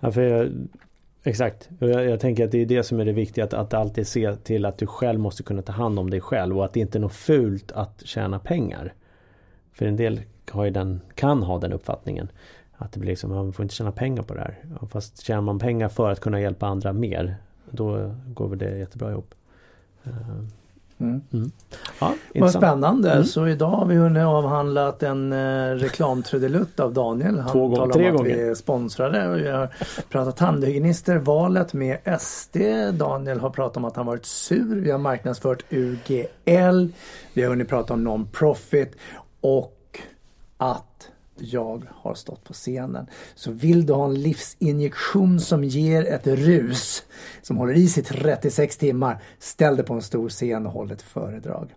Ja 0.00 0.12
för 0.12 0.22
jag, 0.22 0.52
exakt. 1.22 1.70
Jag, 1.78 2.04
jag, 2.04 2.20
tänker 2.20 2.44
att 2.44 2.50
det 2.50 2.62
är 2.62 2.66
det 2.66 2.82
som 2.82 3.00
är 3.00 3.04
det 3.04 3.12
viktiga 3.12 3.44
att, 3.44 3.54
att 3.54 3.74
alltid 3.74 4.06
se 4.06 4.36
till 4.36 4.64
att 4.64 4.78
du 4.78 4.86
själv 4.86 5.20
måste 5.20 5.42
kunna 5.42 5.62
ta 5.62 5.72
hand 5.72 5.98
om 5.98 6.10
dig 6.10 6.20
själv 6.20 6.58
och 6.58 6.64
att 6.64 6.72
det 6.72 6.80
inte 6.80 6.98
är 6.98 7.00
något 7.00 7.12
fult 7.12 7.72
att 7.72 8.02
tjäna 8.04 8.38
pengar. 8.38 8.94
För 9.72 9.86
en 9.86 9.96
del 9.96 10.20
har 10.50 10.64
ju 10.64 10.70
den, 10.70 11.00
kan 11.14 11.42
ha 11.42 11.58
den 11.58 11.72
uppfattningen. 11.72 12.28
Att 12.76 12.92
det 12.92 13.00
blir 13.00 13.10
liksom, 13.10 13.30
man 13.30 13.52
får 13.52 13.62
inte 13.62 13.74
tjäna 13.74 13.92
pengar 13.92 14.22
på 14.22 14.34
det 14.34 14.40
här. 14.40 14.58
Fast 14.90 15.22
tjänar 15.22 15.40
man 15.40 15.58
pengar 15.58 15.88
för 15.88 16.10
att 16.10 16.20
kunna 16.20 16.40
hjälpa 16.40 16.66
andra 16.66 16.92
mer, 16.92 17.36
då 17.70 18.14
går 18.26 18.48
väl 18.48 18.58
det 18.58 18.78
jättebra 18.78 19.10
ihop. 19.10 19.34
Eh, 20.04 20.10
Mm. 21.00 21.20
Mm. 21.32 21.50
Ja, 22.00 22.14
Vad 22.34 22.50
spännande. 22.52 23.12
Mm. 23.12 23.24
Så 23.24 23.48
idag 23.48 23.68
har 23.70 23.86
vi 23.86 23.94
hunnit 23.94 24.22
avhandlat 24.24 25.02
en 25.02 25.32
eh, 25.32 25.74
reklamtrudelutt 25.74 26.80
av 26.80 26.92
Daniel. 26.92 27.38
Han 27.38 27.52
Två 27.52 27.68
gånger, 27.68 27.92
tre 27.92 28.08
om 28.08 28.14
att 28.14 28.20
gånger. 28.22 28.36
vi 28.36 28.48
är 28.48 28.54
sponsrade. 28.54 29.28
Och 29.28 29.38
vi 29.38 29.48
har 29.50 29.68
pratat 30.08 30.36
tandhygienister, 30.36 31.18
valet 31.18 31.72
med 31.72 31.98
SD. 32.20 32.56
Daniel 32.92 33.40
har 33.40 33.50
pratat 33.50 33.76
om 33.76 33.84
att 33.84 33.96
han 33.96 34.06
varit 34.06 34.26
sur. 34.26 34.80
Vi 34.80 34.90
har 34.90 34.98
marknadsfört 34.98 35.64
UGL. 35.70 36.88
Vi 37.32 37.42
har 37.42 37.48
hunnit 37.48 37.68
prata 37.68 37.94
om 37.94 38.04
non-profit 38.08 38.92
och 39.40 39.74
att 40.56 41.08
jag 41.40 41.84
har 41.94 42.14
stått 42.14 42.44
på 42.44 42.52
scenen. 42.52 43.06
Så 43.34 43.52
vill 43.52 43.86
du 43.86 43.92
ha 43.92 44.04
en 44.04 44.22
livsinjektion 44.22 45.40
som 45.40 45.64
ger 45.64 46.04
ett 46.04 46.26
rus 46.26 47.02
som 47.42 47.56
håller 47.56 47.74
i 47.74 47.88
sig 47.88 48.02
36 48.02 48.76
timmar, 48.76 49.22
ställ 49.38 49.76
dig 49.76 49.84
på 49.84 49.94
en 49.94 50.02
stor 50.02 50.28
scen 50.28 50.66
och 50.66 50.72
håll 50.72 50.90
ett 50.90 51.02
föredrag. 51.02 51.74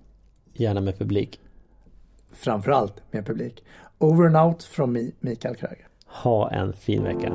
Gärna 0.53 0.81
med 0.81 0.97
publik. 0.97 1.39
Framförallt 2.31 2.93
med 3.11 3.25
publik. 3.25 3.63
Over 3.97 4.25
and 4.25 4.37
out 4.37 4.63
från 4.63 5.11
Mikael 5.19 5.55
Kröger. 5.55 5.87
Ha 6.05 6.51
en 6.51 6.73
fin 6.73 7.03
vecka. 7.03 7.33